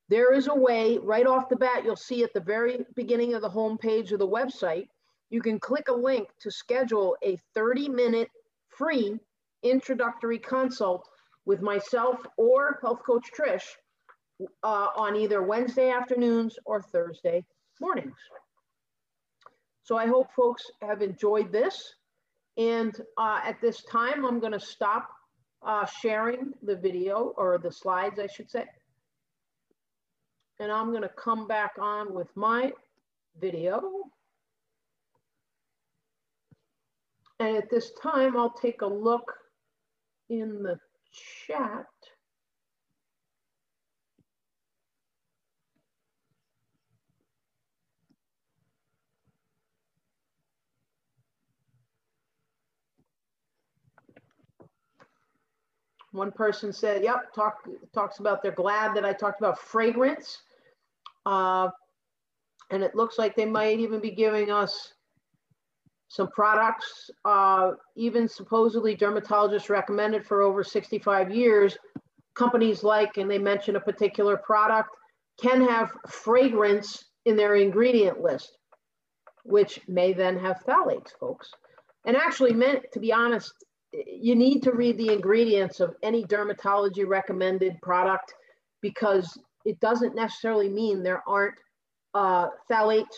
there 0.08 0.34
is 0.34 0.48
a 0.48 0.56
way 0.56 0.98
right 1.00 1.28
off 1.28 1.50
the 1.50 1.58
bat, 1.58 1.84
you'll 1.84 1.98
see 1.98 2.24
at 2.24 2.34
the 2.34 2.40
very 2.40 2.86
beginning 2.96 3.34
of 3.34 3.42
the 3.42 3.50
homepage 3.50 4.14
of 4.14 4.20
the 4.20 4.28
website, 4.28 4.88
you 5.30 5.42
can 5.42 5.60
click 5.60 5.90
a 5.90 5.94
link 5.94 6.30
to 6.40 6.50
schedule 6.50 7.18
a 7.26 7.38
30 7.56 7.90
minute 7.90 8.30
free 8.70 9.20
introductory 9.64 10.40
consult 10.40 11.10
with 11.46 11.62
myself 11.62 12.26
or 12.38 12.80
health 12.82 13.02
coach 13.06 13.30
Trish 13.38 13.66
uh, 14.64 14.88
on 14.96 15.18
either 15.18 15.44
Wednesday 15.44 15.92
afternoons 15.92 16.58
or 16.64 16.82
Thursday 16.82 17.44
mornings. 17.82 18.16
So 19.84 19.98
I 19.98 20.08
hope 20.08 20.32
folks 20.32 20.64
have 20.82 21.02
enjoyed 21.02 21.52
this. 21.52 21.96
And 22.60 22.94
uh, 23.18 23.40
at 23.46 23.62
this 23.62 23.84
time, 23.84 24.26
I'm 24.26 24.42
going 24.42 24.52
to 24.52 24.60
stop 24.60 25.10
uh, 25.66 25.86
sharing 25.86 26.52
the 26.62 26.76
video 26.76 27.34
or 27.38 27.58
the 27.58 27.72
slides, 27.72 28.20
I 28.20 28.28
should 28.28 28.52
say. 28.52 28.66
And 30.60 30.70
I'm 30.70 30.90
going 30.90 31.04
to 31.04 31.12
come 31.18 31.48
back 31.48 31.72
on 31.80 32.14
with 32.14 32.28
my 32.36 32.74
video. 33.40 33.82
And 37.40 37.56
at 37.56 37.70
this 37.70 37.94
time, 38.04 38.36
I'll 38.36 38.52
take 38.52 38.82
a 38.82 38.88
look 38.88 39.34
in 40.30 40.62
the 40.62 40.78
chat. 41.48 41.86
One 56.12 56.32
person 56.32 56.74
said, 56.74 57.04
yep, 57.04 57.34
talk, 57.34 57.68
talks 57.94 58.20
about 58.20 58.42
they're 58.42 58.52
glad 58.52 58.96
that 58.96 59.06
I 59.06 59.14
talked 59.14 59.40
about 59.40 59.60
fragrance. 59.60 60.42
Uh, 61.26 61.70
and 62.72 62.84
it 62.84 62.96
looks 62.96 63.18
like 63.18 63.36
they 63.36 63.46
might 63.46 63.80
even 63.80 64.00
be 64.00 64.12
giving 64.12 64.52
us 64.52 64.94
some 66.08 66.28
products, 66.30 67.12
uh, 67.26 67.72
even 67.96 68.28
supposedly 68.28 68.96
dermatologists 68.96 69.70
recommended 69.70 70.26
for 70.26 70.42
over 70.42 70.64
65 70.64 71.32
years, 71.32 71.78
companies 72.34 72.84
like, 72.84 73.18
and 73.18 73.30
they 73.30 73.38
mention 73.38 73.76
a 73.76 73.80
particular 73.80 74.36
product, 74.38 74.90
can 75.40 75.62
have 75.62 75.92
fragrance 76.08 77.06
in 77.26 77.36
their 77.36 77.56
ingredient 77.56 78.22
list, 78.22 78.58
which 79.44 79.82
may 79.88 80.12
then 80.12 80.38
have 80.38 80.64
phthalates, 80.68 81.12
folks. 81.20 81.52
And 82.06 82.18
actually, 82.18 82.54
meant 82.54 82.84
to 82.94 83.00
be 83.00 83.14
honest, 83.14 83.54
you 83.92 84.36
need 84.36 84.62
to 84.64 84.72
read 84.72 84.98
the 84.98 85.12
ingredients 85.12 85.80
of 85.80 85.96
any 86.04 86.24
dermatology 86.24 87.08
recommended 87.08 87.82
product 87.82 88.34
because 88.82 89.38
it 89.66 89.80
doesn't 89.80 90.16
necessarily 90.16 90.70
mean 90.70 91.02
there 91.02 91.24
aren't 91.28 91.56
uh, 92.14 92.48
phthalates 92.70 93.16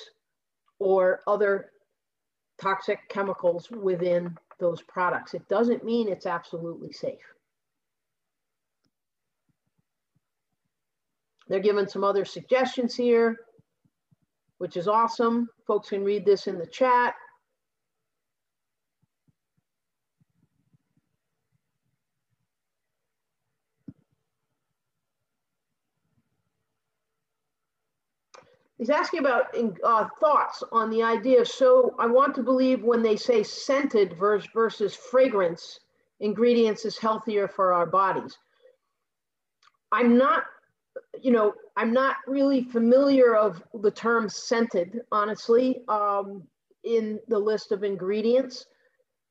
or 0.80 1.22
other 1.28 1.72
toxic 2.59 2.99
chemicals 3.09 3.69
within 3.72 4.36
those 4.59 4.82
products. 4.84 5.34
It 5.34 5.47
doesn't 5.49 5.84
mean 5.84 6.07
it's 6.07 6.26
absolutely 6.26 6.91
safe. 6.91 7.19
They're 11.47 11.59
given 11.59 11.88
some 11.88 12.03
other 12.03 12.24
suggestions 12.24 12.95
here, 12.95 13.36
which 14.59 14.78
is 14.78 14.88
awesome. 14.88 15.49
Folks 15.67 15.89
can 15.89 16.03
read 16.03 16.26
this 16.26 16.47
in 16.47 16.57
the 16.57 16.67
chat. 16.67 17.13
He's 28.82 28.90
asking 28.90 29.20
about 29.20 29.56
uh, 29.84 30.08
thoughts 30.20 30.64
on 30.72 30.90
the 30.90 31.04
idea. 31.04 31.46
So 31.46 31.94
I 32.00 32.08
want 32.08 32.34
to 32.34 32.42
believe 32.42 32.84
when 32.84 33.04
they 33.04 33.16
say 33.16 33.44
scented 33.44 34.18
versus, 34.18 34.96
fragrance, 34.96 35.82
ingredients 36.20 36.84
is 36.84 36.98
healthier 36.98 37.48
for 37.48 37.74
our 37.74 37.86
bodies. 37.86 38.40
I'm 39.92 40.18
not, 40.18 40.46
you 41.22 41.30
know, 41.30 41.54
I'm 41.78 41.94
not 41.94 42.16
really 42.26 42.64
familiar 42.64 43.36
of 43.36 43.62
the 43.84 43.92
term 43.92 44.28
scented, 44.28 45.02
honestly, 45.12 45.82
um, 45.88 46.42
in 46.84 47.20
the 47.28 47.38
list 47.38 47.72
of 47.72 47.84
ingredients. 47.84 48.66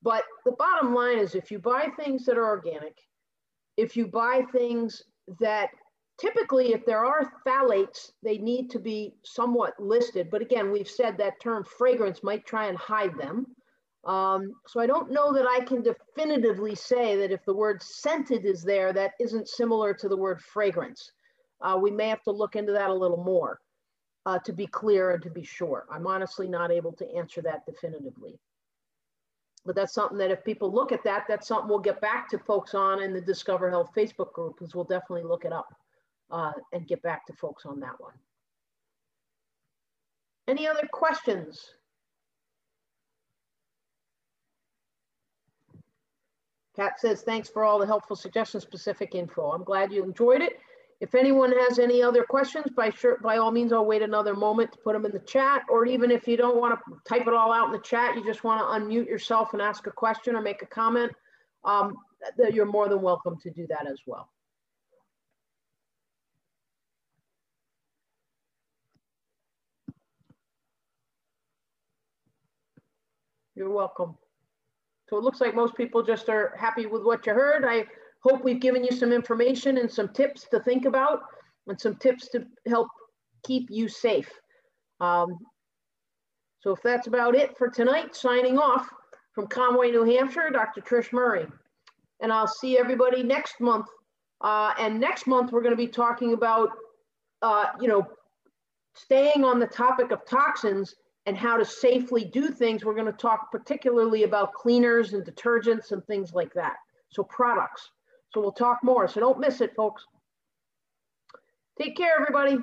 But 0.01 0.23
the 0.45 0.53
bottom 0.53 0.95
line 0.95 1.19
is 1.19 1.35
if 1.35 1.51
you 1.51 1.59
buy 1.59 1.89
things 1.99 2.25
that 2.27 2.39
are 2.39 2.47
organic, 2.47 2.99
if 3.77 3.97
you 3.97 4.07
buy 4.07 4.43
things 4.53 5.03
that 5.41 5.71
typically, 6.21 6.73
if 6.73 6.85
there 6.85 7.05
are 7.05 7.33
phthalates, 7.47 8.13
they 8.23 8.39
need 8.39 8.71
to 8.71 8.79
be 8.79 9.15
somewhat 9.25 9.81
listed. 9.81 10.29
But 10.31 10.43
again, 10.43 10.71
we've 10.71 10.89
said 10.89 11.17
that 11.17 11.41
term 11.41 11.65
fragrance 11.65 12.23
might 12.23 12.47
try 12.47 12.67
and 12.67 12.77
hide 12.77 13.17
them. 13.17 13.47
Um, 14.05 14.55
so 14.67 14.81
I 14.81 14.87
don't 14.87 15.11
know 15.11 15.33
that 15.33 15.47
I 15.47 15.61
can 15.65 15.83
definitively 15.83 16.75
say 16.75 17.17
that 17.17 17.33
if 17.33 17.45
the 17.45 17.55
word 17.55 17.83
scented 17.83 18.45
is 18.45 18.63
there, 18.63 18.93
that 18.93 19.13
isn't 19.19 19.49
similar 19.49 19.93
to 19.95 20.09
the 20.09 20.17
word 20.17 20.41
fragrance. 20.41 21.11
Uh, 21.61 21.79
we 21.81 21.91
may 21.91 22.09
have 22.09 22.23
to 22.23 22.31
look 22.31 22.57
into 22.57 22.73
that 22.73 22.91
a 22.91 22.95
little 22.95 23.23
more 23.23 23.61
uh, 24.25 24.39
to 24.41 24.53
be 24.53 24.67
clear 24.67 25.11
and 25.11 25.23
to 25.23 25.31
be 25.31 25.45
sure. 25.45 25.87
I'm 25.91 26.07
honestly 26.07 26.49
not 26.49 26.71
able 26.71 26.93
to 26.93 27.15
answer 27.15 27.43
that 27.43 27.67
definitively. 27.67 28.39
But 29.67 29.77
that's 29.77 29.93
something 29.93 30.17
that 30.17 30.31
if 30.31 30.43
people 30.45 30.73
look 30.73 30.91
at 30.91 31.05
that, 31.05 31.25
that's 31.29 31.47
something 31.47 31.69
we'll 31.69 31.81
get 31.81 32.01
back 32.01 32.31
to 32.31 32.39
folks 32.39 32.75
on 32.75 33.03
in 33.03 33.13
the 33.13 33.21
Discover 33.21 33.69
Health 33.69 33.91
Facebook 33.95 34.33
group 34.33 34.59
because 34.59 34.75
we'll 34.75 34.85
definitely 34.85 35.25
look 35.25 35.45
it 35.45 35.53
up 35.53 35.80
uh, 36.31 36.53
and 36.73 36.87
get 36.87 37.03
back 37.03 37.27
to 37.27 37.33
folks 37.33 37.67
on 37.67 37.81
that 37.81 38.01
one. 38.01 38.15
Any 40.49 40.67
other 40.67 40.89
questions? 40.93 41.75
Kat 46.77 46.99
says, 46.99 47.23
thanks 47.23 47.49
for 47.49 47.65
all 47.65 47.79
the 47.79 47.87
helpful 47.87 48.17
suggestions, 48.17 48.63
specific 48.63 49.15
info. 49.15 49.51
I'm 49.51 49.65
glad 49.65 49.93
you 49.93 50.03
enjoyed 50.03 50.41
it. 50.41 50.59
If 51.01 51.15
anyone 51.15 51.53
has 51.53 51.79
any 51.79 52.03
other 52.03 52.25
questions, 52.25 52.67
by 52.77 52.91
sure, 52.91 53.19
by 53.23 53.39
all 53.39 53.51
means, 53.51 53.73
I'll 53.73 53.87
wait 53.87 54.03
another 54.03 54.35
moment 54.35 54.73
to 54.73 54.79
put 54.79 54.93
them 54.93 55.07
in 55.07 55.13
the 55.13 55.21
chat, 55.21 55.63
or 55.69 55.87
even 55.87 56.11
if 56.11 56.29
you 56.29 56.37
don't 56.37 56.59
want 56.59 56.79
to 56.79 56.97
type 57.09 57.27
it 57.27 57.33
all 57.33 57.53
out 57.53 57.67
in 57.67 57.73
the 57.73 57.81
chat, 57.81 58.17
you 58.17 58.25
just 58.25 58.45
want 58.45 58.61
to 58.61 58.67
unmute 58.67 59.07
yourself 59.07 59.55
and 59.55 59.63
ask 59.63 59.87
a 59.87 59.91
question 59.91 60.37
or 60.37 60.43
make 60.43 60.63
a 60.63 60.67
comment, 60.67 61.13
um, 61.65 61.97
you're 62.53 62.67
more 62.67 62.89
than 62.89 63.01
welcome 63.01 63.39
to 63.41 63.51
do 63.51 63.67
that 63.67 63.87
as 63.91 64.01
well. 64.07 64.29
You're 73.61 73.69
welcome. 73.69 74.17
So 75.11 75.19
it 75.19 75.23
looks 75.23 75.43
like 75.43 75.55
most 75.55 75.77
people 75.77 76.03
just 76.03 76.31
are 76.31 76.57
happy 76.59 76.87
with 76.87 77.03
what 77.03 77.27
you 77.27 77.35
heard. 77.35 77.63
I 77.67 77.85
hope 78.23 78.43
we've 78.43 78.59
given 78.59 78.83
you 78.83 78.91
some 78.91 79.13
information 79.13 79.77
and 79.77 79.93
some 79.93 80.09
tips 80.15 80.47
to 80.51 80.61
think 80.61 80.87
about 80.87 81.25
and 81.67 81.79
some 81.79 81.97
tips 81.97 82.31
to 82.31 82.47
help 82.67 82.89
keep 83.45 83.69
you 83.69 83.87
safe. 83.87 84.31
Um, 84.99 85.37
so 86.61 86.71
if 86.71 86.81
that's 86.83 87.07
about 87.07 87.35
it 87.35 87.55
for 87.59 87.69
tonight, 87.69 88.17
signing 88.17 88.57
off 88.57 88.89
from 89.35 89.47
Conway, 89.47 89.91
New 89.91 90.05
Hampshire, 90.05 90.49
Dr. 90.49 90.81
Trish 90.81 91.13
Murray. 91.13 91.47
And 92.23 92.33
I'll 92.33 92.49
see 92.49 92.79
everybody 92.79 93.23
next 93.23 93.61
month. 93.61 93.89
Uh, 94.41 94.73
and 94.79 94.99
next 94.99 95.27
month, 95.27 95.53
we're 95.53 95.61
going 95.61 95.77
to 95.77 95.77
be 95.77 95.87
talking 95.87 96.33
about, 96.33 96.71
uh, 97.43 97.67
you 97.79 97.89
know, 97.89 98.07
staying 98.95 99.45
on 99.45 99.61
the 99.61 99.67
topic 99.67 100.13
of 100.13 100.25
toxins 100.25 100.95
and 101.31 101.39
how 101.39 101.57
to 101.57 101.65
safely 101.65 102.25
do 102.25 102.49
things, 102.51 102.85
we're 102.85 102.93
going 102.93 103.07
to 103.07 103.13
talk 103.13 103.53
particularly 103.53 104.25
about 104.25 104.53
cleaners 104.53 105.13
and 105.13 105.25
detergents 105.25 105.93
and 105.93 106.05
things 106.05 106.35
like 106.35 106.53
that. 106.55 106.75
So 107.11 107.23
products. 107.23 107.89
So 108.35 108.41
we'll 108.41 108.51
talk 108.51 108.81
more. 108.83 109.07
So 109.07 109.21
don't 109.21 109.39
miss 109.39 109.61
it, 109.61 109.73
folks. 109.77 110.05
Take 111.81 111.97
care, 111.97 112.21
everybody. 112.21 112.59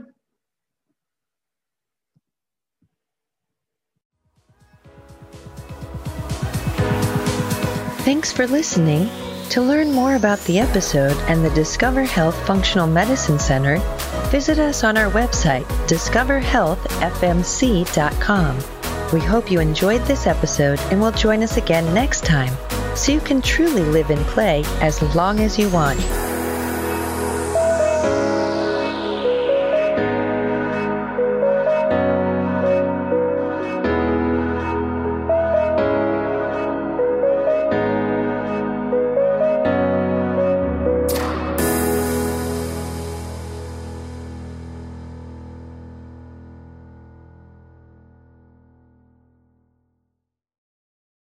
Thanks 8.04 8.34
for 8.34 8.48
listening. 8.48 9.10
To 9.52 9.62
learn 9.62 9.94
more 9.94 10.16
about 10.16 10.40
the 10.40 10.60
episode 10.60 11.16
and 11.30 11.46
the 11.46 11.52
Discover 11.52 12.04
Health 12.04 12.36
Functional 12.46 12.86
Medicine 12.86 13.40
Center, 13.40 13.78
visit 14.30 14.60
us 14.60 14.84
on 14.84 14.98
our 14.98 15.10
website, 15.12 15.64
discoverhealthfmc.com. 15.88 18.58
We 19.14 19.22
hope 19.22 19.50
you 19.50 19.62
enjoyed 19.62 20.02
this 20.02 20.28
episode 20.28 20.80
and 20.92 21.00
will 21.00 21.12
join 21.12 21.44
us 21.44 21.56
again 21.58 21.94
next 21.94 22.26
time 22.26 22.54
so 22.96 23.12
you 23.12 23.22
can 23.22 23.42
truly 23.42 23.84
live 23.84 24.10
and 24.10 24.20
play 24.26 24.64
as 24.82 25.02
long 25.16 25.40
as 25.40 25.58
you 25.58 25.70
want. 25.70 26.27